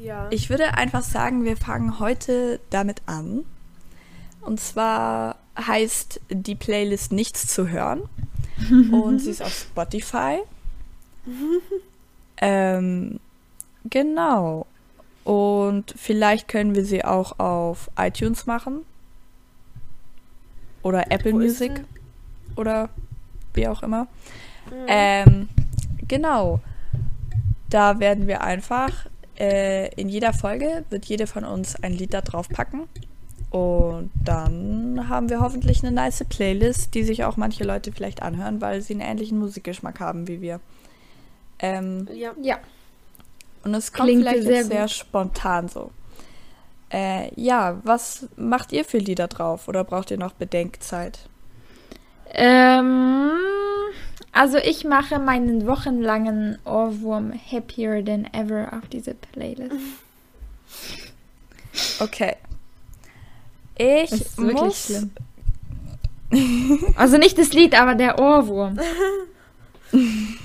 ja. 0.00 0.28
ich 0.30 0.50
würde 0.50 0.74
einfach 0.74 1.02
sagen, 1.02 1.44
wir 1.44 1.56
fangen 1.56 1.98
heute 1.98 2.60
damit 2.70 3.02
an. 3.06 3.44
Und 4.40 4.60
zwar 4.60 5.36
heißt 5.58 6.20
die 6.30 6.54
Playlist 6.54 7.12
Nichts 7.12 7.46
zu 7.46 7.68
hören. 7.68 8.02
Und 8.92 9.20
sie 9.20 9.30
ist 9.30 9.42
auf 9.42 9.52
Spotify. 9.52 10.38
ähm, 12.38 13.20
genau. 13.84 14.66
Und 15.24 15.94
vielleicht 15.96 16.48
können 16.48 16.74
wir 16.74 16.84
sie 16.84 17.04
auch 17.04 17.38
auf 17.38 17.90
iTunes 17.98 18.46
machen. 18.46 18.84
Oder 20.82 21.10
Apple 21.10 21.34
Music. 21.34 21.84
Oder 22.56 22.88
wie 23.54 23.68
auch 23.68 23.82
immer. 23.82 24.08
Mhm. 24.70 24.86
Ähm, 24.88 25.48
genau. 26.06 26.60
Da 27.68 28.00
werden 28.00 28.26
wir 28.26 28.42
einfach 28.42 29.06
äh, 29.40 29.88
in 29.94 30.10
jeder 30.10 30.34
Folge 30.34 30.84
wird 30.90 31.06
jede 31.06 31.26
von 31.26 31.44
uns 31.44 31.74
ein 31.82 31.94
Lied 31.94 32.12
da 32.12 32.20
drauf 32.20 32.48
packen. 32.50 32.88
Und 33.50 34.10
dann 34.22 35.08
haben 35.08 35.30
wir 35.30 35.40
hoffentlich 35.40 35.82
eine 35.82 35.90
nice 35.90 36.24
Playlist, 36.28 36.94
die 36.94 37.02
sich 37.02 37.24
auch 37.24 37.36
manche 37.36 37.64
Leute 37.64 37.90
vielleicht 37.90 38.22
anhören, 38.22 38.60
weil 38.60 38.82
sie 38.82 38.92
einen 38.92 39.00
ähnlichen 39.00 39.38
Musikgeschmack 39.38 39.98
haben 39.98 40.28
wie 40.28 40.40
wir. 40.40 40.60
Ähm, 41.58 42.06
ja. 42.14 42.32
ja. 42.40 42.58
Und 43.64 43.74
es 43.74 43.92
kommt 43.92 44.10
Klingt 44.10 44.22
vielleicht 44.22 44.44
sehr, 44.44 44.64
sehr 44.64 44.88
spontan 44.88 45.68
so. 45.68 45.90
Äh, 46.92 47.32
ja, 47.40 47.80
was 47.82 48.28
macht 48.36 48.72
ihr 48.72 48.84
für 48.84 48.98
Lieder 48.98 49.26
drauf 49.26 49.68
oder 49.68 49.84
braucht 49.84 50.10
ihr 50.10 50.18
noch 50.18 50.32
Bedenkzeit? 50.32 51.29
Ähm, 52.32 53.30
also 54.32 54.58
ich 54.58 54.84
mache 54.84 55.18
meinen 55.18 55.66
wochenlangen 55.66 56.58
Ohrwurm 56.64 57.32
Happier 57.32 58.04
Than 58.04 58.32
Ever 58.32 58.72
auf 58.72 58.88
diese 58.88 59.14
Playlist. 59.14 59.74
Okay. 62.00 62.34
Ich 63.78 64.10
das 64.10 64.20
ist 64.20 64.38
muss... 64.40 64.86
schlimm. 64.86 65.12
also 66.96 67.18
nicht 67.18 67.38
das 67.38 67.52
Lied, 67.52 67.80
aber 67.80 67.94
der 67.94 68.18
Ohrwurm. 68.18 68.78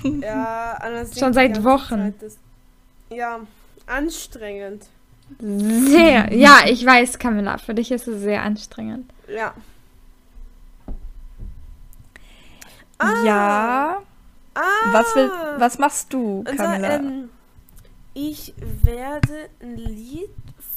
ja, 0.02 0.78
Schon 1.18 1.32
seit 1.32 1.62
Wochen. 1.62 2.14
Ja, 3.10 3.40
anstrengend. 3.86 4.84
Sehr. 5.38 6.32
Ja, 6.32 6.60
ich 6.66 6.84
weiß, 6.84 7.18
Camilla, 7.18 7.58
für 7.58 7.74
dich 7.74 7.90
ist 7.90 8.06
es 8.08 8.22
sehr 8.22 8.42
anstrengend. 8.42 9.10
Ja. 9.28 9.54
Ah. 12.98 13.24
Ja. 13.24 14.02
Ah. 14.54 14.92
Was, 14.92 15.14
will, 15.14 15.30
was 15.58 15.78
machst 15.78 16.12
du, 16.12 16.42
Camilla? 16.44 16.88
Also, 16.88 17.06
ähm, 17.06 17.30
ich 18.14 18.54
werde 18.82 19.50
ein 19.60 19.76
Lied 19.76 20.30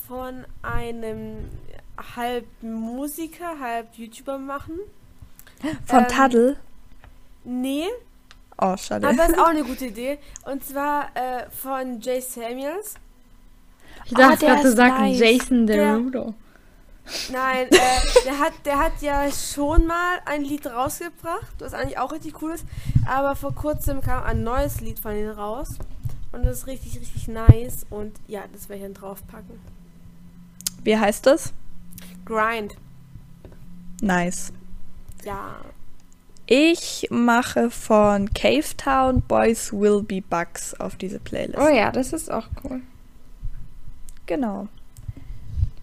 von 0.08 0.46
einem 0.62 1.50
halb 2.16 2.46
Musiker, 2.62 3.60
halb 3.60 3.94
YouTuber 3.96 4.38
machen. 4.38 4.80
Von 5.86 6.00
ähm, 6.00 6.08
Taddle? 6.08 6.58
Nee. 7.44 7.88
Oh, 8.58 8.76
schade. 8.76 9.08
Aber 9.08 9.26
ist 9.26 9.40
auch 9.40 9.48
eine 9.48 9.64
gute 9.66 9.86
Idee. 9.86 10.20
Und 10.46 10.66
zwar 10.66 11.16
äh, 11.16 11.50
von 11.50 12.02
Jay 12.02 12.20
Samuels. 12.20 12.96
Ich 14.06 14.14
dachte 14.14 14.46
oh, 14.46 14.48
gerade, 14.48 14.64
du 14.64 14.72
sagst 14.72 15.00
nice. 15.00 15.20
Jason 15.20 15.68
Derulo. 15.68 16.34
Nein, 17.32 17.68
äh, 17.68 18.24
der, 18.26 18.40
hat, 18.40 18.54
der 18.66 18.78
hat 18.78 19.02
ja 19.02 19.32
schon 19.32 19.88
mal 19.88 20.20
ein 20.26 20.44
Lied 20.44 20.66
rausgebracht, 20.68 21.56
was 21.60 21.74
eigentlich 21.74 21.98
auch 21.98 22.12
richtig 22.12 22.42
cool 22.42 22.52
ist. 22.52 22.66
Aber 23.08 23.36
vor 23.36 23.54
kurzem 23.54 24.02
kam 24.02 24.24
ein 24.24 24.44
neues 24.44 24.82
Lied 24.82 25.00
von 25.00 25.16
ihm 25.16 25.30
raus. 25.30 25.78
Und 26.32 26.46
das 26.46 26.60
ist 26.60 26.68
richtig, 26.68 27.00
richtig 27.00 27.28
nice. 27.28 27.86
Und 27.90 28.16
ja, 28.28 28.42
das 28.54 28.70
werde 28.70 28.82
ich 28.82 28.84
dann 28.84 28.94
draufpacken. 28.94 29.60
Wie 30.84 30.98
heißt 30.98 31.26
das? 31.26 31.54
Grind. 32.26 32.76
Nice. 34.02 34.54
Ja. 35.26 35.56
Ich 36.46 37.08
mache 37.12 37.70
von 37.70 38.34
Cave 38.34 38.76
Town 38.78 39.22
Boys 39.22 39.72
Will 39.72 40.02
Be 40.02 40.22
Bugs 40.22 40.74
auf 40.80 40.96
diese 40.96 41.20
Playlist. 41.20 41.60
Oh 41.60 41.68
ja, 41.68 41.92
das 41.92 42.14
ist 42.14 42.32
auch 42.32 42.48
cool. 42.64 42.82
Genau. 44.26 44.68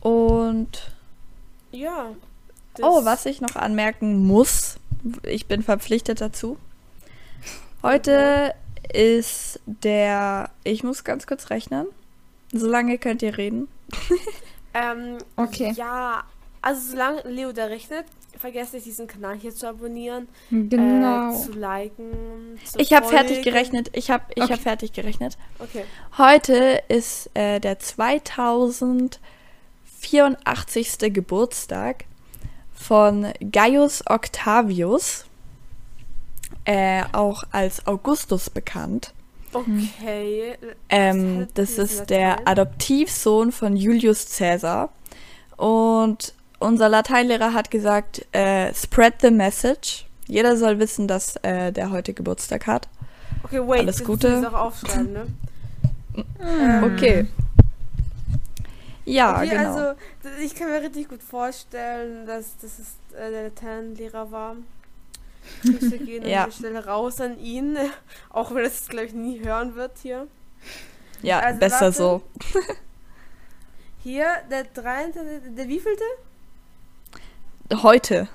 Und 0.01 0.96
ja. 1.77 2.15
Oh, 2.83 3.05
was 3.05 3.27
ich 3.27 3.41
noch 3.41 3.57
anmerken 3.57 4.27
muss, 4.27 4.77
ich 5.23 5.47
bin 5.47 5.63
verpflichtet 5.63 6.21
dazu. 6.21 6.59
Heute 7.83 8.55
ist 8.93 9.61
der. 9.67 10.51
Ich 10.65 10.83
muss 10.83 11.05
ganz 11.05 11.27
kurz 11.27 11.51
rechnen. 11.51 11.87
So 12.53 12.67
lange 12.67 12.99
könnt 12.99 13.23
ihr 13.23 13.37
reden. 13.37 13.69
ähm, 14.75 15.19
okay. 15.37 15.73
Ja, 15.77 16.25
also 16.63 16.91
solange 16.93 17.23
Leo 17.23 17.53
da 17.53 17.67
rechnet, 17.67 18.07
vergesst 18.39 18.75
nicht, 18.75 18.87
diesen 18.87 19.07
Kanal 19.07 19.37
hier 19.37 19.55
zu 19.55 19.69
abonnieren. 19.69 20.29
Genau. 20.51 21.33
Äh, 21.33 21.37
zu 21.37 21.53
liken. 21.53 22.59
Zu 22.65 22.79
ich 22.79 22.93
habe 22.93 23.07
fertig 23.07 23.43
gerechnet. 23.43 23.91
Ich 23.93 24.11
habe 24.11 24.25
ich 24.35 24.43
okay. 24.43 24.53
hab 24.53 24.61
fertig 24.61 24.93
gerechnet. 24.93 25.37
Okay. 25.59 25.85
Heute 26.19 26.83
ist 26.89 27.31
äh, 27.35 27.61
der 27.61 27.79
2084. 30.07 31.13
Geburtstag 31.13 32.05
von 32.75 33.33
Gaius 33.51 34.03
Octavius, 34.07 35.25
äh, 36.65 37.03
auch 37.13 37.45
als 37.53 37.87
Augustus 37.87 38.51
bekannt. 38.51 39.13
Okay. 39.53 40.57
Ähm, 40.89 41.49
das 41.55 41.79
ist 41.79 42.11
der 42.11 42.47
Adoptivsohn 42.47 43.53
von 43.53 43.77
Julius 43.77 44.37
Caesar. 44.37 44.91
Und 45.57 46.35
unser 46.59 46.89
Lateinlehrer 46.89 47.55
hat 47.55 47.71
gesagt, 47.71 48.27
äh, 48.33 48.73
spread 48.75 49.15
the 49.23 49.31
message. 49.31 50.07
Jeder 50.27 50.57
soll 50.57 50.79
wissen, 50.79 51.09
dass 51.09 51.37
äh, 51.37 51.73
der 51.73 51.91
heute 51.91 52.13
Geburtstag 52.13 52.67
hat. 52.67 52.89
Okay, 53.45 53.61
wait, 53.67 53.81
Alles 53.81 54.05
Gute. 54.05 54.43
Das 54.43 54.53
auch 54.53 54.67
aufschreiben, 54.67 55.13
ne? 55.13 55.27
Okay. 56.83 57.27
Ja, 59.07 59.37
okay, 59.37 59.49
genau. 59.49 59.75
Also, 59.75 60.01
ich 60.43 60.55
kann 60.55 60.69
mir 60.69 60.83
richtig 60.83 61.09
gut 61.09 61.23
vorstellen, 61.23 62.27
dass, 62.27 62.59
dass 62.59 62.79
es 62.79 62.97
äh, 63.17 63.31
der 63.31 63.45
Lateinlehrer 63.45 64.31
war. 64.31 64.57
Grüße 65.63 65.99
gehen 65.99 66.27
ja. 66.27 66.45
an 66.45 66.53
Stelle 66.53 66.85
raus 66.85 67.21
an 67.21 67.39
ihn, 67.39 67.79
auch 68.31 68.51
wenn 68.51 68.59
er 68.59 68.65
es, 68.65 68.89
glaube 68.89 69.07
ich, 69.07 69.15
nie 69.15 69.43
hören 69.45 69.77
wird 69.77 69.93
hier. 70.03 70.27
Ja, 71.23 71.39
also, 71.39 71.61
besser 71.61 71.93
so. 71.93 72.23
Hier, 74.03 74.29
der 74.51 74.65
23. 74.65 75.55
Der 75.57 75.67
wievielte? 75.67 76.05
Heute. 77.83 78.29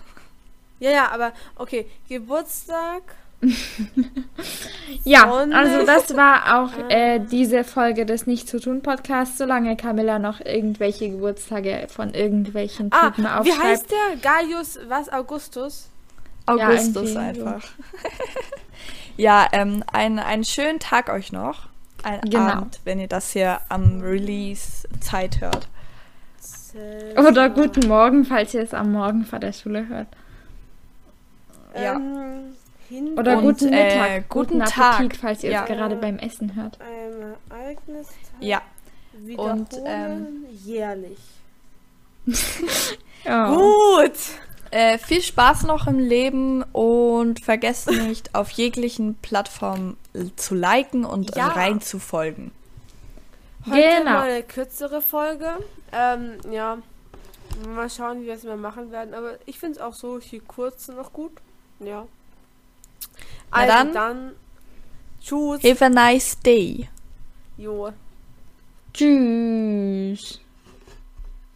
Ja, 0.80 0.92
ja, 0.92 1.10
aber 1.12 1.32
okay, 1.56 1.90
Geburtstag. 2.10 3.04
ja, 5.04 5.32
also 5.32 5.86
das 5.86 6.16
war 6.16 6.62
auch 6.62 6.90
äh, 6.90 7.20
diese 7.20 7.64
Folge 7.64 8.06
des 8.06 8.28
Nicht 8.28 8.48
zu 8.48 8.60
tun 8.60 8.82
Podcasts, 8.82 9.38
solange 9.38 9.76
Camilla 9.76 10.20
noch 10.20 10.42
irgendwelche 10.42 11.10
Geburtstage 11.10 11.88
von 11.90 12.14
irgendwelchen 12.14 12.90
ah, 12.92 13.10
Typen 13.10 13.26
ah, 13.26 13.40
aufschreibt. 13.40 13.60
Wie 13.60 13.64
heißt 13.64 13.92
der? 13.92 14.18
Gaius, 14.22 14.80
was? 14.88 15.10
Augustus? 15.10 15.90
Augustus 16.46 17.14
ja, 17.14 17.20
einfach. 17.20 17.64
ja, 19.18 19.48
ähm, 19.52 19.84
ein, 19.92 20.20
einen 20.20 20.44
schönen 20.44 20.80
Tag 20.80 21.10
euch 21.10 21.32
noch. 21.32 21.68
Ein 22.04 22.22
genau. 22.22 22.48
Abend, 22.48 22.80
wenn 22.84 23.00
ihr 23.00 23.08
das 23.08 23.32
hier 23.32 23.62
am 23.70 24.02
Release 24.02 24.88
Zeit 25.00 25.42
hört. 25.42 25.68
Oder 27.18 27.50
guten 27.50 27.88
Morgen, 27.88 28.26
falls 28.26 28.54
ihr 28.54 28.62
es 28.62 28.74
am 28.74 28.92
Morgen 28.92 29.26
vor 29.26 29.40
der 29.40 29.52
Schule 29.52 29.88
hört. 29.88 30.08
Ja. 31.76 31.96
Ähm, 31.96 32.56
Oder 33.18 33.38
und, 33.38 33.44
guten 33.44 33.70
Mittag, 33.70 34.10
äh, 34.10 34.24
guten, 34.28 34.60
guten 34.60 34.62
Appetit, 34.62 35.12
Tag. 35.12 35.16
falls 35.16 35.44
ihr 35.44 35.52
ja. 35.52 35.62
es 35.64 35.68
gerade 35.68 35.96
beim 35.96 36.18
Essen 36.18 36.56
hört. 36.56 36.78
Ein 36.82 37.36
Ereignistag. 37.50 38.16
Ja. 38.40 38.62
Und 39.38 39.70
ähm, 39.86 40.46
jährlich. 40.64 41.20
oh. 43.26 44.02
Gut. 44.04 44.18
Äh, 44.72 44.98
viel 44.98 45.22
Spaß 45.22 45.64
noch 45.64 45.88
im 45.88 46.00
Leben 46.00 46.64
und 46.72 47.44
vergesst 47.44 47.92
nicht, 48.08 48.36
auf 48.36 48.50
jeglichen 48.52 49.16
Plattformen 49.16 49.98
zu 50.36 50.56
liken 50.56 51.06
und 51.06 51.36
ja. 51.36 51.48
reinzufolgen. 51.48 52.52
Heute 53.66 53.98
genau. 54.00 54.12
mal 54.12 54.30
eine 54.30 54.44
kürzere 54.44 55.02
Folge. 55.02 55.50
Ähm, 55.92 56.38
ja. 56.52 56.78
Mal 57.68 57.90
schauen, 57.90 58.22
wie 58.22 58.28
wir 58.28 58.34
es 58.34 58.44
mal 58.44 58.58
machen 58.58 58.92
werden. 58.92 59.14
Aber 59.14 59.38
ich 59.46 59.60
finde 59.60 59.78
es 59.78 59.82
auch 59.82 59.94
so 59.94 60.20
hier 60.20 60.42
kurz 60.42 60.88
noch 60.88 61.14
gut. 61.14 61.34
Ja. 61.80 62.08
Also 63.52 63.68
dann, 63.72 63.94
dann. 63.94 64.32
Tschüss. 65.22 65.64
Have 65.64 65.86
a 65.86 65.90
nice 65.90 66.38
day. 66.40 66.90
Jo. 67.58 67.94
Tschüss. 68.94 70.41